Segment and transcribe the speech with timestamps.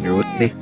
[0.00, 0.52] You're with me.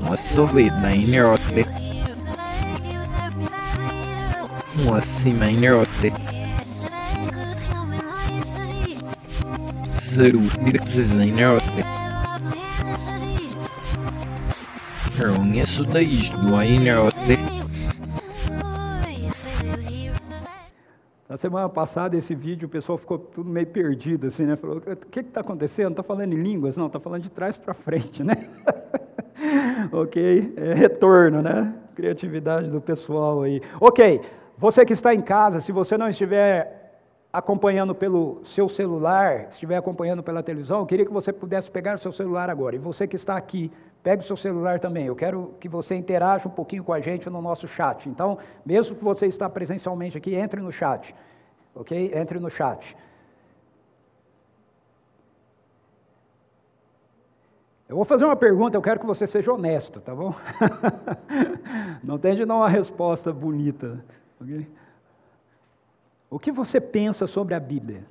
[0.00, 1.64] Mostly with minor otli.
[4.84, 6.10] Mostly minor otli.
[9.82, 11.82] Absolutely, this is minor otli.
[15.18, 17.55] Wrong, yes, so they is doing otli.
[21.36, 24.56] Na semana passada, esse vídeo, o pessoal ficou tudo meio perdido, assim, né?
[24.56, 25.90] Falou, o que está acontecendo?
[25.90, 26.78] Está falando em línguas?
[26.78, 28.48] Não, está falando de trás para frente, né?
[29.92, 30.54] ok?
[30.56, 31.74] É retorno, né?
[31.94, 33.60] Criatividade do pessoal aí.
[33.78, 34.22] Ok,
[34.56, 40.22] você que está em casa, se você não estiver acompanhando pelo seu celular, estiver acompanhando
[40.22, 42.76] pela televisão, eu queria que você pudesse pegar o seu celular agora.
[42.76, 43.70] E você que está aqui,
[44.06, 45.06] pegue o seu celular também.
[45.06, 48.08] Eu quero que você interaja um pouquinho com a gente no nosso chat.
[48.08, 51.12] Então, mesmo que você está presencialmente aqui, entre no chat.
[51.74, 52.12] Ok?
[52.14, 52.96] Entre no chat.
[57.88, 60.32] Eu vou fazer uma pergunta, eu quero que você seja honesto, tá bom?
[62.00, 64.04] Não tente dar uma resposta bonita.
[64.40, 64.70] Okay?
[66.30, 68.06] O que você pensa sobre a Bíblia?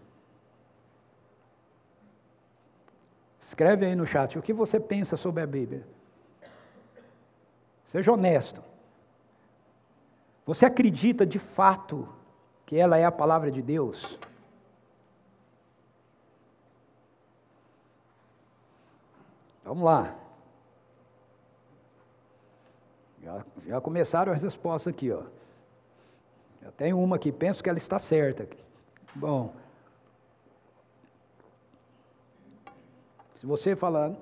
[3.39, 5.94] Escreve aí no chat o que você pensa sobre a Bíblia.
[7.95, 8.61] Seja honesto.
[10.45, 12.09] Você acredita de fato
[12.65, 14.19] que ela é a palavra de Deus?
[19.63, 20.13] Vamos lá.
[23.23, 25.23] Já, já começaram as respostas aqui, ó.
[26.63, 28.45] Já tem uma aqui, penso que ela está certa.
[29.15, 29.53] Bom.
[33.35, 34.13] Se você falar,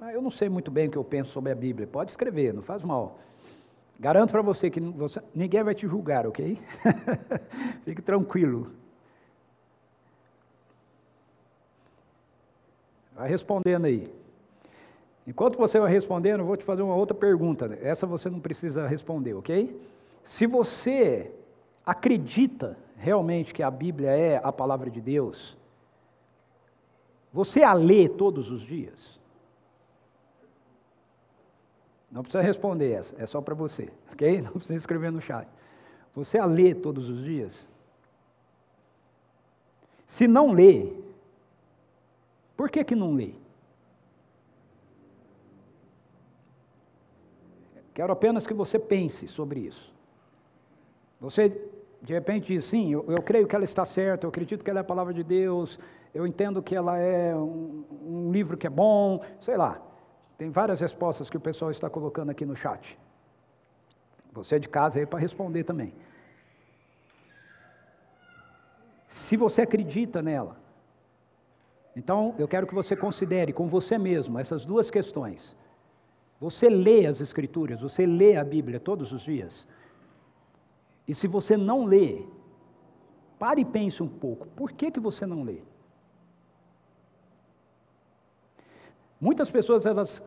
[0.00, 2.54] ah, eu não sei muito bem o que eu penso sobre a Bíblia, pode escrever,
[2.54, 3.18] não faz mal.
[3.98, 6.56] Garanto para você que você, ninguém vai te julgar, ok?
[7.84, 8.70] Fique tranquilo.
[13.12, 14.06] Vai respondendo aí.
[15.26, 17.76] Enquanto você vai respondendo, eu vou te fazer uma outra pergunta.
[17.82, 19.76] Essa você não precisa responder, ok?
[20.24, 21.32] Se você
[21.84, 25.56] acredita realmente que a Bíblia é a palavra de Deus,
[27.32, 29.17] você a lê todos os dias?
[32.10, 34.40] Não precisa responder essa, é só para você, ok?
[34.40, 35.48] Não precisa escrever no chat.
[36.14, 37.68] Você a lê todos os dias?
[40.06, 40.92] Se não lê,
[42.56, 43.34] por que que não lê?
[47.92, 49.92] Quero apenas que você pense sobre isso.
[51.20, 51.48] Você,
[52.00, 54.80] de repente, diz: sim, eu, eu, creio que ela está certa, eu acredito que ela
[54.80, 55.78] é a palavra de Deus,
[56.14, 59.82] eu entendo que ela é um, um livro que é bom, sei lá.
[60.38, 62.96] Tem várias respostas que o pessoal está colocando aqui no chat.
[64.32, 65.92] Você é de casa aí para responder também.
[69.08, 70.56] Se você acredita nela,
[71.96, 75.56] então eu quero que você considere com você mesmo essas duas questões.
[76.38, 79.66] Você lê as Escrituras, você lê a Bíblia todos os dias.
[81.08, 82.22] E se você não lê,
[83.40, 85.62] pare e pense um pouco, por que, que você não lê?
[89.20, 90.22] Muitas pessoas, elas,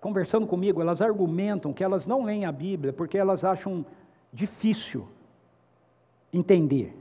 [0.00, 3.84] conversando comigo, elas argumentam que elas não leem a Bíblia porque elas acham
[4.32, 5.06] difícil
[6.32, 6.96] entender.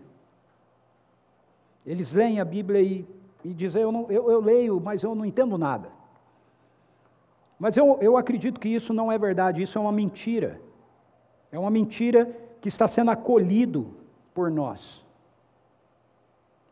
[1.86, 3.06] Eles leem a Bíblia e,
[3.44, 5.90] e dizem, eu, não, eu, eu leio, mas eu não entendo nada.
[7.58, 10.62] Mas eu, eu acredito que isso não é verdade, isso é uma mentira.
[11.52, 13.94] É uma mentira que está sendo acolhido
[14.34, 15.04] por nós.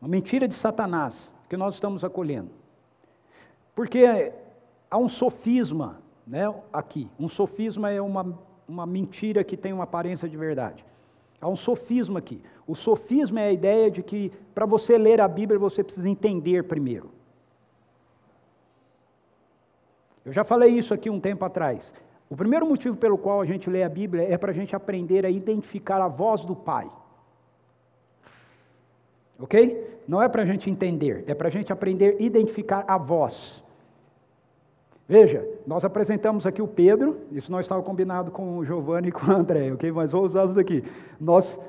[0.00, 2.59] Uma mentira de Satanás que nós estamos acolhendo.
[3.80, 4.30] Porque
[4.90, 7.08] há um sofisma né, aqui.
[7.18, 10.84] Um sofisma é uma, uma mentira que tem uma aparência de verdade.
[11.40, 12.42] Há um sofisma aqui.
[12.66, 16.64] O sofisma é a ideia de que para você ler a Bíblia você precisa entender
[16.64, 17.10] primeiro.
[20.26, 21.94] Eu já falei isso aqui um tempo atrás.
[22.28, 25.24] O primeiro motivo pelo qual a gente lê a Bíblia é para a gente aprender
[25.24, 26.86] a identificar a voz do Pai.
[29.38, 30.02] Ok?
[30.06, 33.64] Não é para a gente entender, é para a gente aprender a identificar a voz.
[35.10, 39.26] Veja, nós apresentamos aqui o Pedro, isso não estava combinado com o Giovanni e com
[39.26, 39.90] o André, ok?
[39.90, 40.84] Mas vou usá-los aqui.
[41.20, 41.60] Nós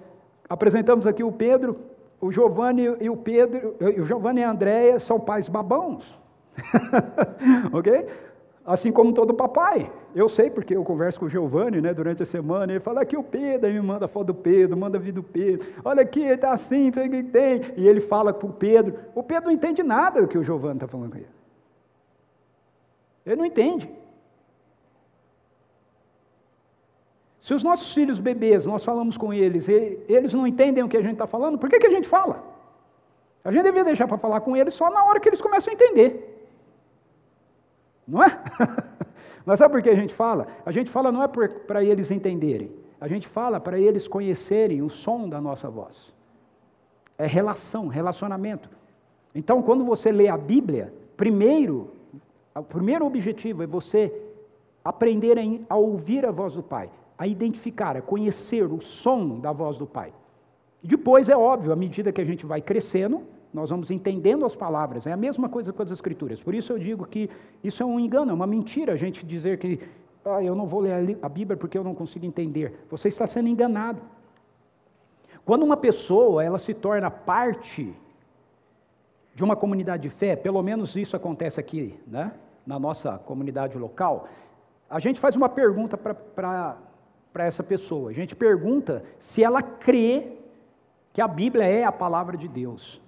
[0.48, 1.76] apresentamos aqui o Pedro,
[2.22, 6.16] o Giovanni e o Pedro, o Giovanni e a Andréia são pais babãos.
[7.74, 8.06] ok?
[8.64, 9.92] Assim como todo papai.
[10.14, 13.18] Eu sei porque eu converso com o Giovanni né, durante a semana, ele fala aqui
[13.18, 16.36] o Pedro, aí me manda foto do Pedro, manda vídeo do Pedro, olha aqui, ele
[16.36, 17.62] está assim, não sei o que tem.
[17.76, 20.76] E ele fala para o Pedro, o Pedro não entende nada do que o Giovanni
[20.76, 21.41] está falando com ele.
[23.26, 23.90] Ele não entende.
[27.40, 30.98] Se os nossos filhos bebês, nós falamos com eles, e eles não entendem o que
[30.98, 32.44] a gente está falando, por que, que a gente fala?
[33.44, 35.74] A gente devia deixar para falar com eles só na hora que eles começam a
[35.74, 36.48] entender.
[38.08, 38.40] Não é?
[39.46, 40.48] Mas sabe por que a gente fala?
[40.64, 44.90] A gente fala não é para eles entenderem, a gente fala para eles conhecerem o
[44.90, 46.14] som da nossa voz.
[47.18, 48.70] É relação, relacionamento.
[49.34, 51.92] Então, quando você lê a Bíblia, primeiro,
[52.56, 54.12] o primeiro objetivo é você
[54.84, 55.38] aprender
[55.70, 59.86] a ouvir a voz do Pai, a identificar, a conhecer o som da voz do
[59.86, 60.14] Pai.
[60.84, 63.22] Depois, é óbvio, à medida que a gente vai crescendo,
[63.54, 65.06] nós vamos entendendo as palavras.
[65.06, 66.42] É a mesma coisa com as Escrituras.
[66.42, 67.30] Por isso eu digo que
[67.64, 69.80] isso é um engano, é uma mentira a gente dizer que
[70.26, 72.86] ah, eu não vou ler a Bíblia porque eu não consigo entender.
[72.90, 74.02] Você está sendo enganado.
[75.44, 77.94] Quando uma pessoa ela se torna parte
[79.34, 82.34] de uma comunidade de fé, pelo menos isso acontece aqui, né,
[82.66, 84.28] na nossa comunidade local,
[84.90, 86.78] a gente faz uma pergunta para
[87.36, 88.10] essa pessoa.
[88.10, 90.34] A gente pergunta se ela crê
[91.14, 93.02] que a Bíblia é a palavra de Deus.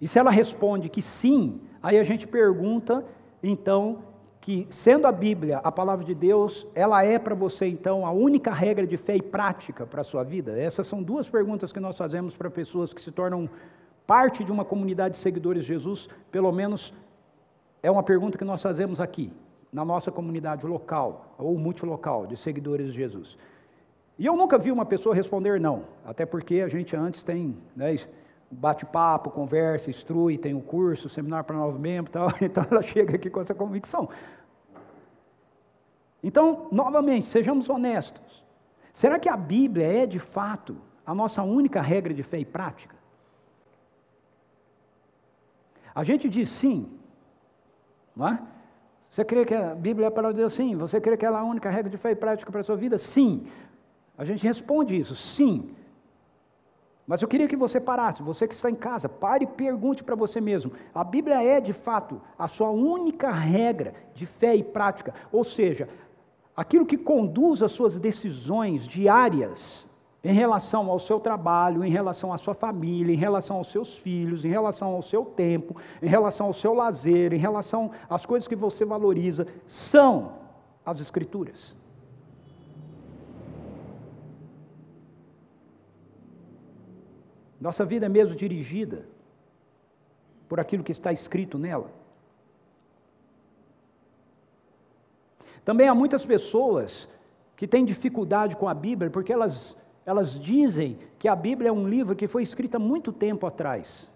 [0.00, 3.04] E se ela responde que sim, aí a gente pergunta,
[3.42, 4.04] então,
[4.40, 8.52] que sendo a Bíblia a palavra de Deus, ela é para você, então, a única
[8.52, 10.56] regra de fé e prática para a sua vida?
[10.56, 13.50] Essas são duas perguntas que nós fazemos para pessoas que se tornam
[14.06, 16.94] parte de uma comunidade de seguidores de Jesus, pelo menos
[17.82, 19.32] é uma pergunta que nós fazemos aqui,
[19.72, 23.36] na nossa comunidade local, ou multilocal, de seguidores de Jesus.
[24.18, 27.96] E eu nunca vi uma pessoa responder não, até porque a gente antes tem né,
[28.50, 33.16] bate-papo, conversa, instrui, tem o um curso, seminário para novos membros, tal, então ela chega
[33.16, 34.08] aqui com essa convicção.
[36.22, 38.44] Então, novamente, sejamos honestos.
[38.92, 42.95] Será que a Bíblia é de fato a nossa única regra de fé e prática?
[45.96, 46.86] A gente diz sim,
[48.14, 48.38] não é?
[49.10, 50.52] Você crê que a Bíblia é para Deus?
[50.52, 50.76] Sim.
[50.76, 52.76] Você crê que ela é a única regra de fé e prática para a sua
[52.76, 52.98] vida?
[52.98, 53.46] Sim.
[54.18, 55.70] A gente responde isso, sim.
[57.06, 60.14] Mas eu queria que você parasse, você que está em casa, pare e pergunte para
[60.14, 65.14] você mesmo: a Bíblia é de fato a sua única regra de fé e prática?
[65.32, 65.88] Ou seja,
[66.54, 69.88] aquilo que conduz as suas decisões diárias
[70.26, 74.44] em relação ao seu trabalho, em relação à sua família, em relação aos seus filhos,
[74.44, 78.56] em relação ao seu tempo, em relação ao seu lazer, em relação às coisas que
[78.56, 80.32] você valoriza, são
[80.84, 81.76] as Escrituras.
[87.60, 89.06] Nossa vida é mesmo dirigida
[90.48, 91.92] por aquilo que está escrito nela.
[95.64, 97.08] Também há muitas pessoas
[97.54, 101.88] que têm dificuldade com a Bíblia porque elas, elas dizem que a Bíblia é um
[101.88, 104.08] livro que foi escrito há muito tempo atrás.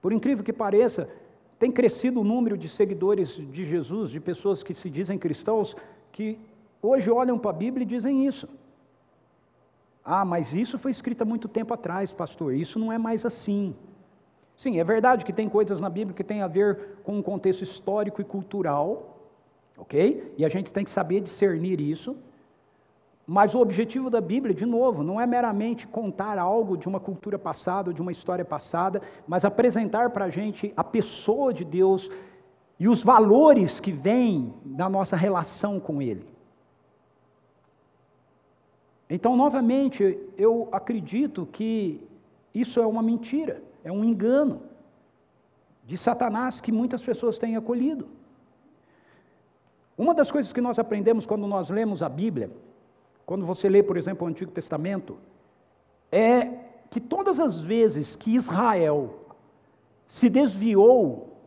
[0.00, 1.10] Por incrível que pareça,
[1.58, 5.76] tem crescido o número de seguidores de Jesus, de pessoas que se dizem cristãos,
[6.10, 6.38] que
[6.80, 8.48] hoje olham para a Bíblia e dizem isso.
[10.02, 13.76] Ah, mas isso foi escrito há muito tempo atrás, pastor, isso não é mais assim.
[14.56, 17.62] Sim, é verdade que tem coisas na Bíblia que tem a ver com um contexto
[17.62, 19.18] histórico e cultural,
[19.76, 20.34] ok?
[20.38, 22.16] E a gente tem que saber discernir isso.
[23.32, 27.38] Mas o objetivo da Bíblia, de novo, não é meramente contar algo de uma cultura
[27.38, 32.10] passada, de uma história passada, mas apresentar para a gente a pessoa de Deus
[32.76, 36.26] e os valores que vêm da nossa relação com Ele.
[39.08, 42.04] Então, novamente, eu acredito que
[42.52, 44.62] isso é uma mentira, é um engano
[45.86, 48.08] de Satanás que muitas pessoas têm acolhido.
[49.96, 52.50] Uma das coisas que nós aprendemos quando nós lemos a Bíblia,
[53.30, 55.16] quando você lê, por exemplo, o Antigo Testamento,
[56.10, 56.48] é
[56.90, 59.20] que todas as vezes que Israel
[60.04, 61.38] se desviou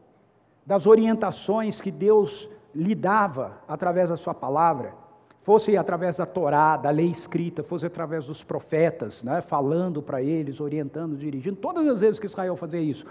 [0.66, 4.94] das orientações que Deus lhe dava através da sua palavra,
[5.42, 10.62] fosse através da Torá, da lei escrita, fosse através dos profetas, né, falando para eles,
[10.62, 13.06] orientando, dirigindo, todas as vezes que Israel fazia isso,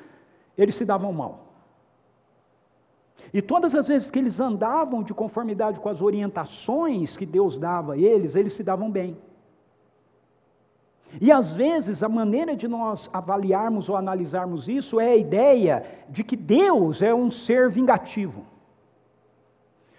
[0.56, 1.51] eles se davam mal.
[3.32, 7.94] E todas as vezes que eles andavam de conformidade com as orientações que Deus dava
[7.94, 9.16] a eles, eles se davam bem.
[11.20, 16.24] E às vezes a maneira de nós avaliarmos ou analisarmos isso é a ideia de
[16.24, 18.46] que Deus é um ser vingativo.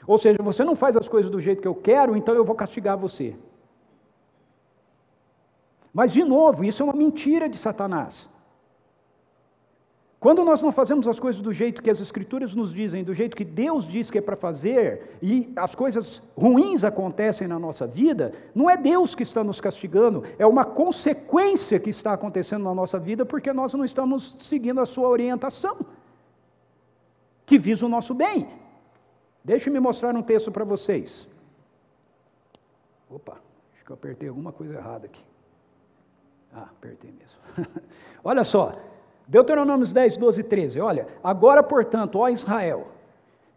[0.06, 2.56] Ou seja, você não faz as coisas do jeito que eu quero, então eu vou
[2.56, 3.36] castigar você.
[5.94, 8.28] Mas, de novo, isso é uma mentira de Satanás.
[10.24, 13.36] Quando nós não fazemos as coisas do jeito que as Escrituras nos dizem, do jeito
[13.36, 18.34] que Deus diz que é para fazer, e as coisas ruins acontecem na nossa vida,
[18.56, 22.98] não é Deus que está nos castigando, é uma consequência que está acontecendo na nossa
[22.98, 25.78] vida porque nós não estamos seguindo a sua orientação,
[27.46, 28.48] que visa o nosso bem.
[29.44, 31.28] Deixe-me mostrar um texto para vocês.
[33.10, 33.42] Opa,
[33.76, 35.22] acho que eu apertei alguma coisa errada aqui.
[36.54, 37.76] Ah, apertei mesmo.
[38.24, 38.93] olha só,
[39.28, 40.82] Deuteronômios 10, 12 e 13.
[40.82, 42.88] Olha, agora, portanto, ó Israel,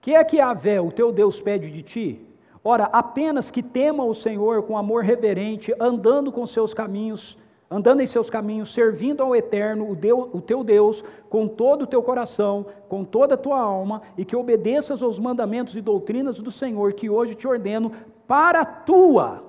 [0.01, 2.21] que é que Avé, o teu Deus, pede de ti?
[2.63, 7.37] Ora, apenas que tema o Senhor com amor reverente, andando com seus caminhos,
[7.71, 11.87] andando em seus caminhos, servindo ao Eterno, o, Deus, o teu Deus, com todo o
[11.87, 16.53] teu coração, com toda a tua alma, e que obedeças aos mandamentos e doutrinas do
[16.53, 17.93] Senhor, que hoje te ordeno,
[18.27, 19.43] para a tua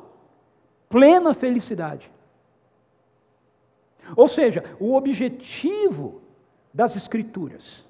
[0.90, 2.12] plena felicidade.
[4.16, 6.22] Ou seja, o objetivo
[6.74, 7.86] das Escrituras,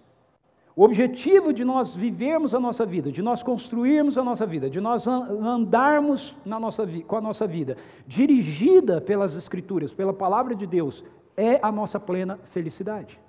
[0.75, 4.79] o objetivo de nós vivermos a nossa vida, de nós construirmos a nossa vida, de
[4.79, 11.03] nós andarmos na nossa, com a nossa vida, dirigida pelas Escrituras, pela palavra de Deus,
[11.35, 13.19] é a nossa plena felicidade.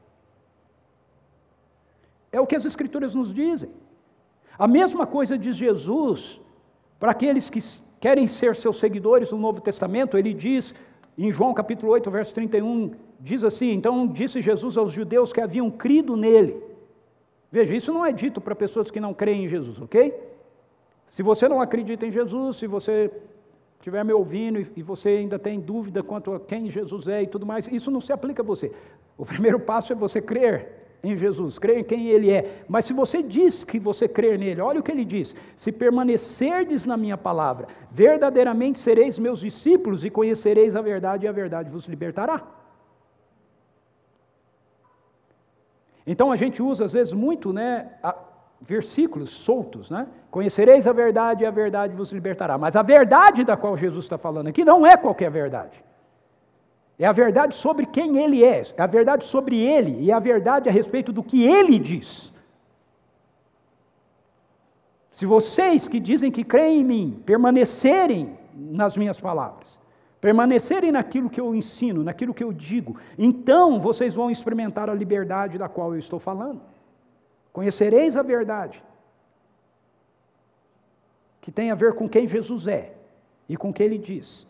[2.31, 3.71] É o que as Escrituras nos dizem.
[4.59, 6.41] A mesma coisa diz Jesus
[6.99, 7.61] para aqueles que
[8.01, 10.75] querem ser seus seguidores no Novo Testamento, ele diz
[11.27, 15.71] em João capítulo 8, verso 31, diz assim: Então disse Jesus aos judeus que haviam
[15.71, 16.63] crido nele.
[17.51, 20.15] Veja, isso não é dito para pessoas que não creem em Jesus, ok?
[21.07, 23.11] Se você não acredita em Jesus, se você
[23.79, 27.47] estiver me ouvindo e você ainda tem dúvida quanto a quem Jesus é e tudo
[27.47, 28.71] mais, isso não se aplica a você.
[29.17, 32.63] O primeiro passo é você crer em Jesus, crer em quem Ele é.
[32.69, 36.85] Mas se você diz que você crer nele, olha o que ele diz: se permanecerdes
[36.85, 41.87] na minha palavra, verdadeiramente sereis meus discípulos e conhecereis a verdade, e a verdade vos
[41.87, 42.43] libertará.
[46.07, 47.91] Então a gente usa às vezes muito, né,
[48.61, 50.09] versículos soltos, né?
[50.31, 52.59] Conhecereis a verdade e a verdade vos libertará.
[52.59, 55.85] Mas a verdade da qual Jesus está falando aqui não é qualquer verdade.
[56.99, 60.19] É a verdade sobre quem ele é, é a verdade sobre ele e é a
[60.19, 62.33] verdade a respeito do que ele diz.
[65.13, 69.79] Se vocês que dizem que creem em mim permanecerem nas minhas palavras,
[70.21, 75.57] permanecerem naquilo que eu ensino, naquilo que eu digo, então vocês vão experimentar a liberdade
[75.57, 76.61] da qual eu estou falando.
[77.53, 78.83] Conhecereis a verdade,
[81.41, 82.95] que tem a ver com quem Jesus é
[83.49, 84.47] e com o que ele diz,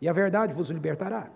[0.00, 1.30] e a verdade vos libertará.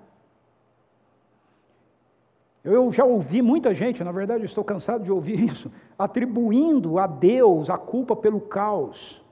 [2.63, 7.71] Eu já ouvi muita gente, na verdade estou cansado de ouvir isso, atribuindo a Deus
[7.71, 9.23] a culpa pelo caos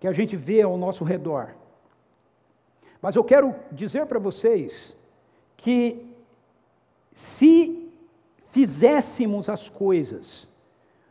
[0.00, 1.54] que a gente vê ao nosso redor.
[3.00, 4.96] Mas eu quero dizer para vocês
[5.56, 6.04] que
[7.12, 7.90] se
[8.46, 10.48] fizéssemos as coisas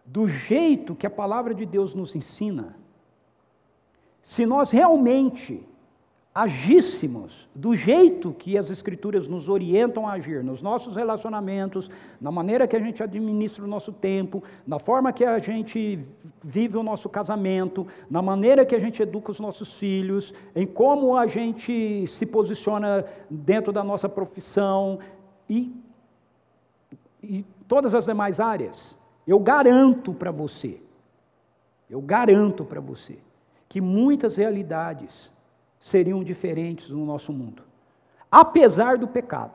[0.05, 2.75] do jeito que a palavra de Deus nos ensina,
[4.21, 5.65] se nós realmente
[6.37, 11.89] agíssemos do jeito que as Escrituras nos orientam a agir, nos nossos relacionamentos,
[12.21, 15.99] na maneira que a gente administra o nosso tempo, na forma que a gente
[16.43, 21.17] vive o nosso casamento, na maneira que a gente educa os nossos filhos, em como
[21.17, 24.99] a gente se posiciona dentro da nossa profissão
[25.49, 25.75] e,
[27.23, 28.95] e todas as demais áreas.
[29.25, 30.79] Eu garanto para você,
[31.89, 33.17] eu garanto para você,
[33.67, 35.35] que muitas realidades
[35.79, 37.63] seriam diferentes no nosso mundo,
[38.31, 39.53] apesar do pecado.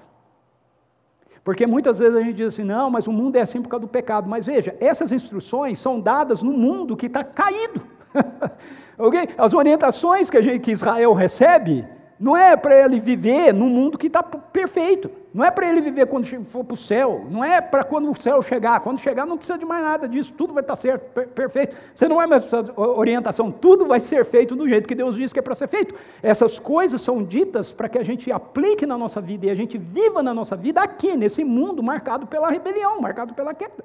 [1.44, 3.86] Porque muitas vezes a gente diz assim, não, mas o mundo é assim por causa
[3.86, 4.28] do pecado.
[4.28, 7.82] Mas veja, essas instruções são dadas no mundo que está caído.
[8.96, 9.28] okay?
[9.36, 11.84] As orientações que, gente, que Israel recebe
[12.22, 15.10] não é para ele viver num mundo que está perfeito.
[15.34, 17.26] Não é para ele viver quando for para o céu.
[17.28, 18.78] Não é para quando o céu chegar.
[18.78, 20.32] Quando chegar, não precisa de mais nada disso.
[20.32, 21.74] Tudo vai estar tá certo, per perfeito.
[21.92, 23.50] Você não vai mais precisar de orientação.
[23.50, 25.96] Tudo vai ser feito do jeito que Deus diz que é para ser feito.
[26.22, 29.76] Essas coisas são ditas para que a gente aplique na nossa vida e a gente
[29.76, 33.84] viva na nossa vida aqui, nesse mundo marcado pela rebelião, marcado pela queda.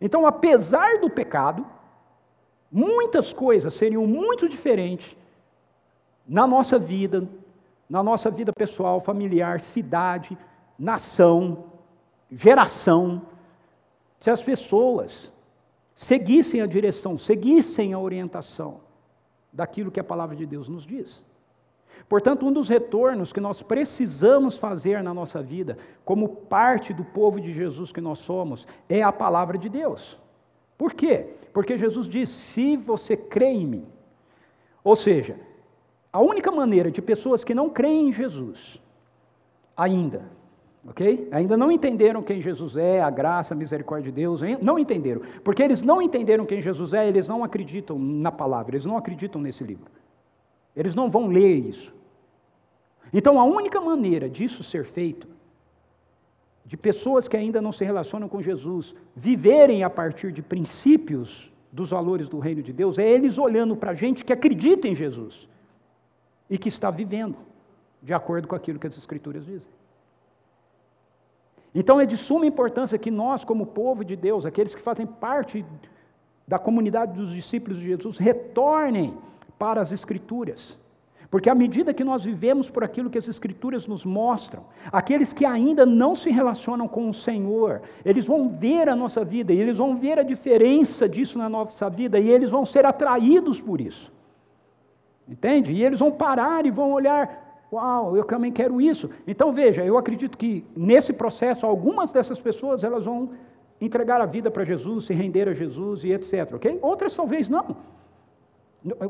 [0.00, 1.66] Então, apesar do pecado,
[2.72, 5.14] muitas coisas seriam muito diferentes
[6.28, 7.26] na nossa vida,
[7.88, 10.36] na nossa vida pessoal, familiar, cidade,
[10.78, 11.64] nação,
[12.30, 13.22] geração,
[14.20, 15.32] se as pessoas
[15.94, 18.80] seguissem a direção, seguissem a orientação
[19.52, 21.24] daquilo que a palavra de Deus nos diz.
[22.08, 27.40] Portanto, um dos retornos que nós precisamos fazer na nossa vida, como parte do povo
[27.40, 30.18] de Jesus que nós somos, é a palavra de Deus.
[30.76, 31.26] Por quê?
[31.52, 33.86] Porque Jesus diz: se você crê em mim,
[34.84, 35.38] ou seja,
[36.12, 38.80] a única maneira de pessoas que não creem em Jesus,
[39.76, 40.22] ainda,
[40.86, 41.28] ok?
[41.30, 45.20] Ainda não entenderam quem Jesus é, a graça, a misericórdia de Deus, não entenderam.
[45.44, 49.40] Porque eles não entenderam quem Jesus é, eles não acreditam na palavra, eles não acreditam
[49.40, 49.90] nesse livro.
[50.74, 51.94] Eles não vão ler isso.
[53.12, 55.28] Então a única maneira disso ser feito,
[56.64, 61.90] de pessoas que ainda não se relacionam com Jesus, viverem a partir de princípios dos
[61.90, 65.48] valores do reino de Deus, é eles olhando para gente que acredita em Jesus
[66.48, 67.36] e que está vivendo
[68.02, 69.68] de acordo com aquilo que as Escrituras dizem.
[71.74, 75.64] Então é de suma importância que nós, como povo de Deus, aqueles que fazem parte
[76.46, 79.16] da comunidade dos discípulos de Jesus, retornem
[79.58, 80.78] para as Escrituras.
[81.30, 85.44] Porque à medida que nós vivemos por aquilo que as Escrituras nos mostram, aqueles que
[85.44, 89.76] ainda não se relacionam com o Senhor, eles vão ver a nossa vida, e eles
[89.76, 94.10] vão ver a diferença disso na nossa vida, e eles vão ser atraídos por isso.
[95.28, 95.72] Entende?
[95.72, 99.10] E eles vão parar e vão olhar, uau, eu também quero isso.
[99.26, 103.30] Então veja, eu acredito que nesse processo, algumas dessas pessoas elas vão
[103.80, 106.54] entregar a vida para Jesus, se render a Jesus e etc.
[106.54, 106.78] Ok?
[106.80, 107.76] Outras talvez não.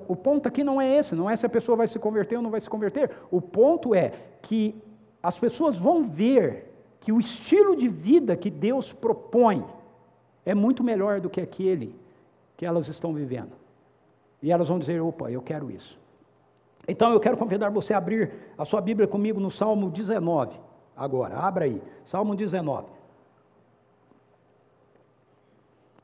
[0.08, 2.42] O ponto aqui não é esse, não é se a pessoa vai se converter ou
[2.42, 3.10] não vai se converter.
[3.30, 4.74] O ponto é que
[5.22, 9.64] as pessoas vão ver que o estilo de vida que Deus propõe
[10.44, 11.94] é muito melhor do que aquele
[12.56, 13.52] que elas estão vivendo.
[14.42, 15.98] E elas vão dizer: opa, eu quero isso.
[16.88, 20.58] Então eu quero convidar você a abrir a sua Bíblia comigo no Salmo 19.
[20.96, 21.82] Agora, abra aí.
[22.06, 22.86] Salmo 19.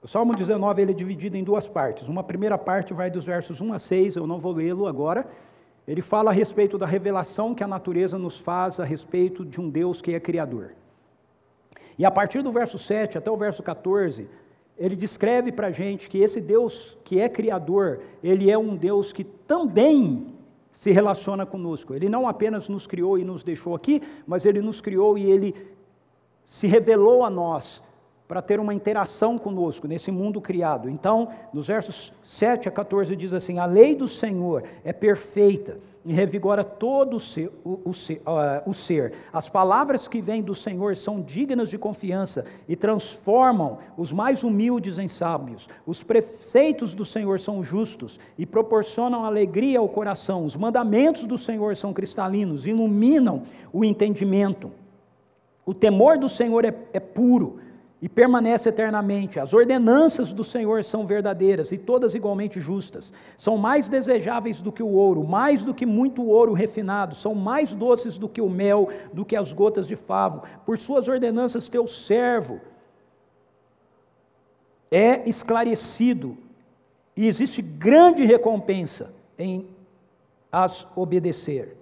[0.02, 2.06] O Salmo 19 ele é dividido em duas partes.
[2.06, 5.26] Uma primeira parte vai dos versos 1 a 6, eu não vou lê-lo agora.
[5.88, 9.70] Ele fala a respeito da revelação que a natureza nos faz a respeito de um
[9.70, 10.72] Deus que é criador.
[11.98, 14.28] E a partir do verso 7 até o verso 14,
[14.76, 19.12] ele descreve para a gente que esse Deus que é criador, ele é um Deus
[19.12, 20.34] que também
[20.74, 21.94] se relaciona conosco.
[21.94, 25.54] Ele não apenas nos criou e nos deixou aqui, mas ele nos criou e ele
[26.44, 27.82] se revelou a nós
[28.26, 30.88] para ter uma interação conosco nesse mundo criado.
[30.88, 36.12] Então, nos versos 7 a 14 diz assim: A lei do Senhor é perfeita e
[36.12, 39.14] revigora todo o ser, o, o, ser, uh, o ser.
[39.32, 44.98] As palavras que vêm do Senhor são dignas de confiança e transformam os mais humildes
[44.98, 45.66] em sábios.
[45.86, 50.44] Os preceitos do Senhor são justos e proporcionam alegria ao coração.
[50.44, 54.70] Os mandamentos do Senhor são cristalinos, iluminam o entendimento.
[55.64, 57.60] O temor do Senhor é, é puro
[58.04, 59.40] e permanece eternamente.
[59.40, 63.14] As ordenanças do Senhor são verdadeiras e todas igualmente justas.
[63.38, 67.72] São mais desejáveis do que o ouro, mais do que muito ouro refinado, são mais
[67.72, 70.42] doces do que o mel, do que as gotas de favo.
[70.66, 72.60] Por suas ordenanças, teu servo
[74.90, 76.36] é esclarecido
[77.16, 79.66] e existe grande recompensa em
[80.52, 81.74] as obedecer.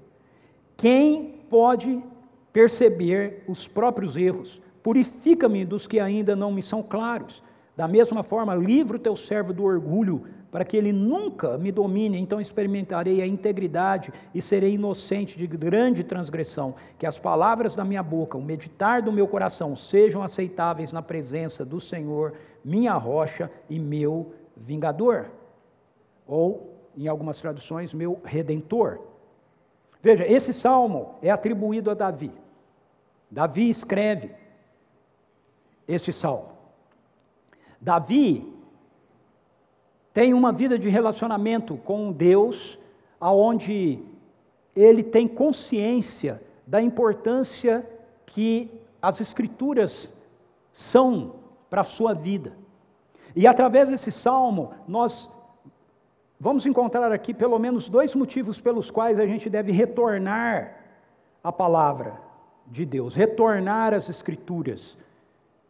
[0.76, 2.00] Quem pode
[2.52, 4.61] perceber os próprios erros?
[4.82, 7.42] Purifica-me dos que ainda não me são claros.
[7.76, 12.18] Da mesma forma, livra o teu servo do orgulho, para que ele nunca me domine,
[12.18, 16.74] então experimentarei a integridade e serei inocente de grande transgressão.
[16.98, 21.64] Que as palavras da minha boca, o meditar do meu coração sejam aceitáveis na presença
[21.64, 25.30] do Senhor, minha rocha e meu vingador.
[26.26, 29.00] Ou, em algumas traduções, meu redentor.
[30.02, 32.30] Veja, esse salmo é atribuído a Davi.
[33.30, 34.41] Davi escreve
[35.86, 36.52] este salmo.
[37.80, 38.52] Davi
[40.12, 42.78] tem uma vida de relacionamento com Deus,
[43.20, 43.98] aonde
[44.74, 47.88] ele tem consciência da importância
[48.26, 50.12] que as escrituras
[50.72, 51.34] são
[51.68, 52.56] para a sua vida.
[53.34, 55.28] E através desse salmo, nós
[56.38, 60.76] vamos encontrar aqui pelo menos dois motivos pelos quais a gente deve retornar
[61.42, 62.20] à palavra
[62.66, 64.96] de Deus, retornar às escrituras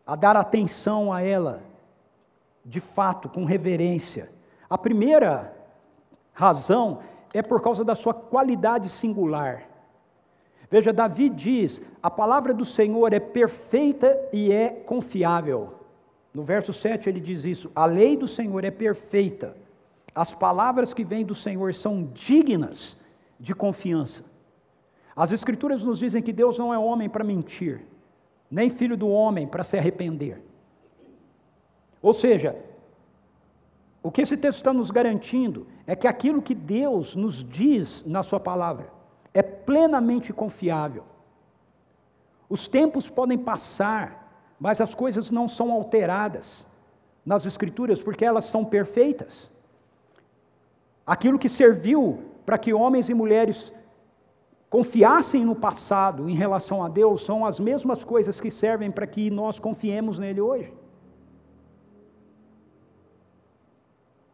[0.06, 1.62] a dar atenção a ela,
[2.64, 4.30] de fato, com reverência.
[4.68, 5.54] A primeira
[6.32, 7.00] razão
[7.32, 9.68] é por causa da sua qualidade singular.
[10.70, 15.74] Veja, Davi diz: a palavra do Senhor é perfeita e é confiável.
[16.32, 19.54] No verso 7 ele diz isso: a lei do Senhor é perfeita,
[20.14, 22.96] as palavras que vêm do Senhor são dignas
[23.38, 24.24] de confiança.
[25.14, 27.82] As Escrituras nos dizem que Deus não é homem para mentir,
[28.52, 30.42] nem filho do homem para se arrepender.
[32.02, 32.54] Ou seja,
[34.02, 38.22] o que esse texto está nos garantindo é que aquilo que Deus nos diz na
[38.22, 38.92] Sua palavra
[39.32, 41.04] é plenamente confiável.
[42.46, 46.66] Os tempos podem passar, mas as coisas não são alteradas
[47.24, 49.50] nas Escrituras porque elas são perfeitas.
[51.06, 53.72] Aquilo que serviu para que homens e mulheres
[54.72, 59.30] confiassem no passado em relação a Deus são as mesmas coisas que servem para que
[59.30, 60.72] nós confiemos nele hoje.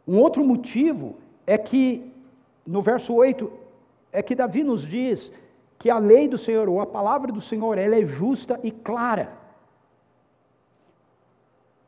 [0.06, 2.12] Um outro motivo é que,
[2.64, 3.50] no verso 8,
[4.12, 5.32] é que Davi nos diz
[5.76, 9.36] que a lei do Senhor, ou a palavra do Senhor, ela é justa e clara.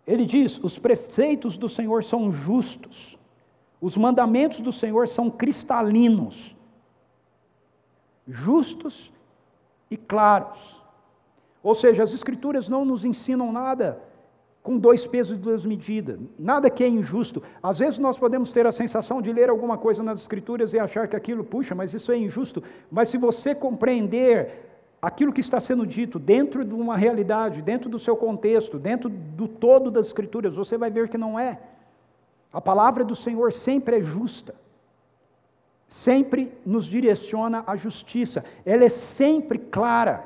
[0.05, 3.17] Ele diz: os preceitos do Senhor são justos,
[3.81, 6.57] os mandamentos do Senhor são cristalinos
[8.31, 9.13] justos
[9.91, 10.81] e claros.
[11.63, 14.01] Ou seja, as Escrituras não nos ensinam nada
[14.63, 17.43] com dois pesos e duas medidas, nada que é injusto.
[17.63, 21.09] Às vezes nós podemos ter a sensação de ler alguma coisa nas Escrituras e achar
[21.09, 22.63] que aquilo, puxa, mas isso é injusto.
[22.91, 24.69] Mas se você compreender
[25.01, 29.49] aquilo que está sendo dito dentro de uma realidade, dentro do seu contexto, dentro do
[29.49, 31.59] todo das Escrituras, você vai ver que não é.
[32.53, 34.55] A palavra do Senhor sempre é justa,
[35.91, 40.25] sempre nos direciona à justiça, ela é sempre clara.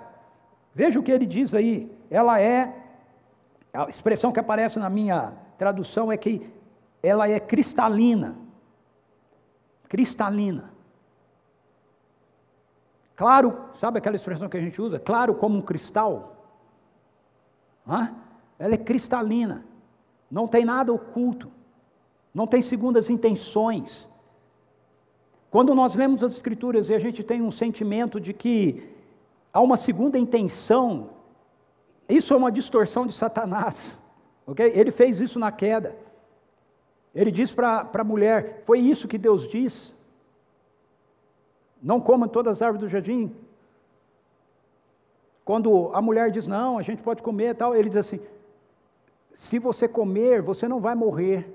[0.74, 2.72] Veja o que ele diz aí, ela é,
[3.72, 6.46] a expressão que aparece na minha tradução é que
[7.02, 8.36] ela é cristalina.
[9.88, 10.70] Cristalina.
[13.16, 14.98] Claro, sabe aquela expressão que a gente usa?
[14.98, 16.46] Claro como um cristal.
[17.88, 18.14] Hã?
[18.58, 19.64] Ela é cristalina,
[20.30, 21.50] não tem nada oculto,
[22.34, 24.06] não tem segundas intenções.
[25.54, 28.82] Quando nós lemos as Escrituras e a gente tem um sentimento de que
[29.52, 31.10] há uma segunda intenção,
[32.08, 33.96] isso é uma distorção de Satanás,
[34.44, 34.72] ok?
[34.74, 35.94] Ele fez isso na queda.
[37.14, 39.94] Ele diz para a mulher: Foi isso que Deus diz?
[41.84, 43.32] não coma todas as árvores do jardim.
[45.44, 48.20] Quando a mulher diz, não, a gente pode comer tal, ele diz assim:
[49.34, 51.46] se você comer, você não vai morrer.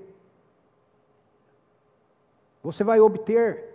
[2.62, 3.69] Você vai obter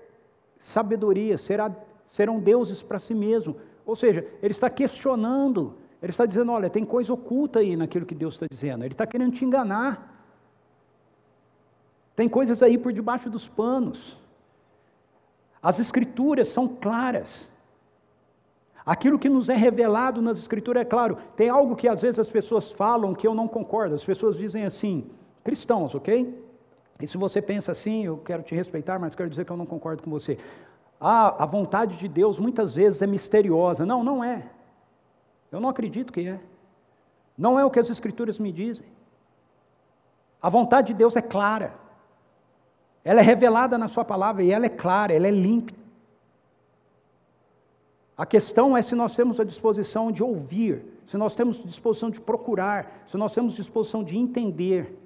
[0.60, 1.72] sabedoria, será,
[2.08, 3.56] serão deuses para si mesmo.
[3.86, 8.16] Ou seja, ele está questionando, ele está dizendo: olha, tem coisa oculta aí naquilo que
[8.16, 10.14] Deus está dizendo, ele está querendo te enganar.
[12.16, 14.18] Tem coisas aí por debaixo dos panos.
[15.62, 17.52] As Escrituras são claras.
[18.86, 21.18] Aquilo que nos é revelado nas Escrituras é claro.
[21.36, 23.96] Tem algo que às vezes as pessoas falam que eu não concordo.
[23.96, 25.10] As pessoas dizem assim,
[25.44, 26.45] cristãos, ok?
[27.00, 29.66] E se você pensa assim, eu quero te respeitar, mas quero dizer que eu não
[29.66, 30.38] concordo com você.
[31.00, 33.86] Ah, a vontade de Deus muitas vezes é misteriosa.
[33.86, 34.50] Não, não é.
[35.52, 36.40] Eu não acredito que é.
[37.38, 38.88] Não é o que as Escrituras me dizem.
[40.42, 41.76] A vontade de Deus é clara.
[43.04, 45.74] Ela é revelada na Sua palavra e ela é clara, ela é limpa.
[48.18, 52.22] A questão é se nós temos a disposição de ouvir, se nós temos disposição de
[52.22, 54.98] procurar, se nós temos disposição de entender.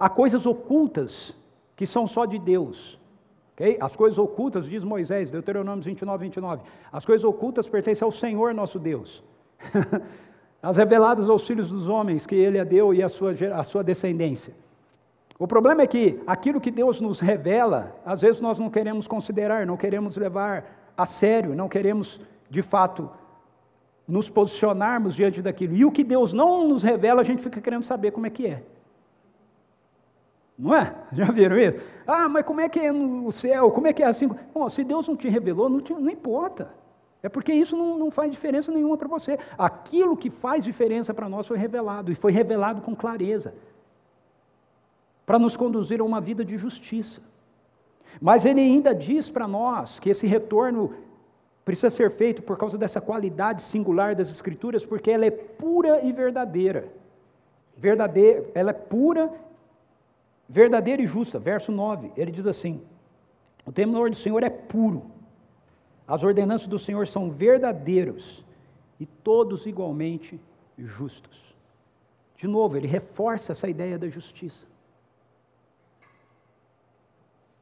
[0.00, 1.36] Há coisas ocultas
[1.76, 2.98] que são só de Deus.
[3.52, 3.76] Okay?
[3.78, 6.62] As coisas ocultas, diz Moisés, Deuteronômio 29, 29.
[6.90, 9.22] As coisas ocultas pertencem ao Senhor nosso Deus.
[10.62, 13.84] As reveladas aos filhos dos homens que Ele a deu e a sua, a sua
[13.84, 14.54] descendência.
[15.38, 19.66] O problema é que aquilo que Deus nos revela, às vezes nós não queremos considerar,
[19.66, 23.10] não queremos levar a sério, não queremos, de fato,
[24.06, 25.74] nos posicionarmos diante daquilo.
[25.74, 28.46] E o que Deus não nos revela, a gente fica querendo saber como é que
[28.46, 28.62] é.
[30.60, 30.94] Não é?
[31.10, 31.78] Já viram isso?
[32.06, 33.70] Ah, mas como é que é no céu?
[33.70, 34.28] Como é que é assim?
[34.52, 36.70] Bom, se Deus não te revelou, não, te, não importa.
[37.22, 39.38] É porque isso não, não faz diferença nenhuma para você.
[39.56, 43.54] Aquilo que faz diferença para nós foi revelado, e foi revelado com clareza
[45.24, 47.22] para nos conduzir a uma vida de justiça.
[48.20, 50.92] Mas ele ainda diz para nós que esse retorno
[51.64, 56.12] precisa ser feito por causa dessa qualidade singular das Escrituras, porque ela é pura e
[56.12, 56.88] verdadeira.
[57.76, 59.30] Verdadeira, ela é pura,
[60.50, 61.38] verdadeira e justa.
[61.38, 62.82] Verso 9, ele diz assim:
[63.64, 65.10] O temor do Senhor é puro,
[66.06, 68.44] as ordenanças do Senhor são verdadeiros
[68.98, 70.40] e todos igualmente
[70.76, 71.54] justos.
[72.36, 74.66] De novo, ele reforça essa ideia da justiça.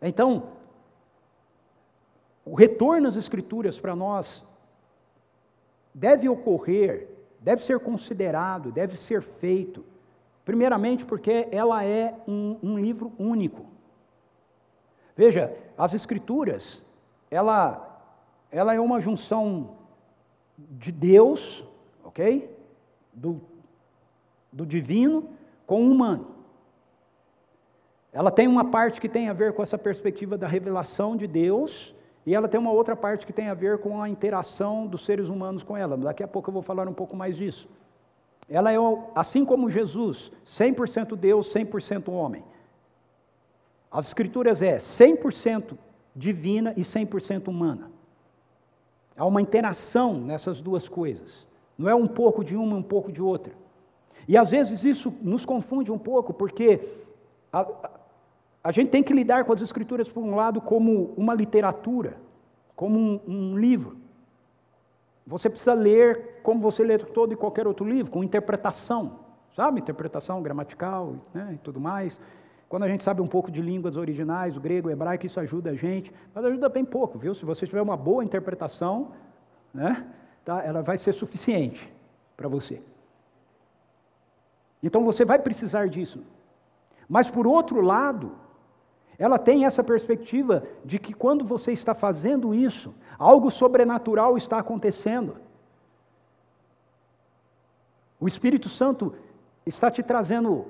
[0.01, 0.53] Então,
[2.45, 4.43] o retorno às Escrituras para nós
[5.93, 7.09] deve ocorrer,
[7.41, 9.85] deve ser considerado, deve ser feito,
[10.49, 13.67] primeiramente porque ela é um, um livro único.
[15.15, 16.83] Veja, as Escrituras,
[17.31, 18.03] ela,
[18.51, 19.77] ela é uma junção
[20.57, 21.63] de Deus,
[22.03, 22.51] ok?
[23.13, 23.43] Do,
[24.51, 25.29] do divino
[25.67, 26.29] com o humano.
[28.11, 31.95] Ela tem uma parte que tem a ver com essa perspectiva da revelação de Deus,
[32.25, 35.29] e ela tem uma outra parte que tem a ver com a interação dos seres
[35.29, 35.95] humanos com ela.
[35.95, 37.69] Daqui a pouco eu vou falar um pouco mais disso.
[38.49, 38.77] Ela é,
[39.15, 42.43] assim como Jesus, 100% Deus, 100% homem.
[43.91, 45.77] As Escrituras é 100%
[46.17, 47.91] divina e 100% humana.
[49.17, 51.47] Há uma interação nessas duas coisas.
[51.77, 53.53] Não é um pouco de uma e um pouco de outra.
[54.27, 56.81] E às vezes isso nos confunde um pouco, porque
[57.53, 57.67] a,
[58.65, 62.17] a gente tem que lidar com as Escrituras, por um lado, como uma literatura,
[62.75, 63.98] como um, um livro.
[65.29, 69.21] Você precisa ler como você lê todo e qualquer outro livro, com interpretação,
[69.55, 69.79] sabe?
[69.79, 72.19] Interpretação gramatical né, e tudo mais.
[72.67, 75.71] Quando a gente sabe um pouco de línguas originais, o grego, o hebraico, isso ajuda
[75.71, 77.35] a gente, mas ajuda bem pouco, viu?
[77.35, 79.13] Se você tiver uma boa interpretação,
[79.73, 80.07] né,
[80.47, 80.63] tá?
[80.65, 81.93] ela vai ser suficiente
[82.35, 82.81] para você.
[84.83, 86.23] Então você vai precisar disso.
[87.07, 88.33] Mas por outro lado,
[89.19, 95.37] ela tem essa perspectiva de que quando você está fazendo isso, algo sobrenatural está acontecendo.
[98.21, 99.15] O Espírito Santo
[99.67, 100.67] está te trazendo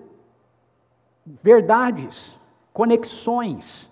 [1.26, 2.38] verdades,
[2.72, 3.90] conexões,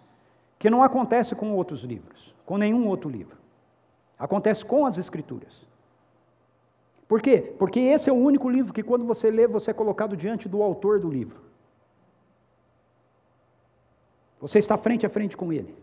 [0.59, 3.37] que não acontece com outros livros, com nenhum outro livro.
[4.19, 5.67] Acontece com as Escrituras.
[7.07, 7.55] Por quê?
[7.59, 10.63] Porque esse é o único livro que, quando você lê, você é colocado diante do
[10.63, 11.46] autor do livro.
[14.41, 15.75] Você está frente a frente com ele.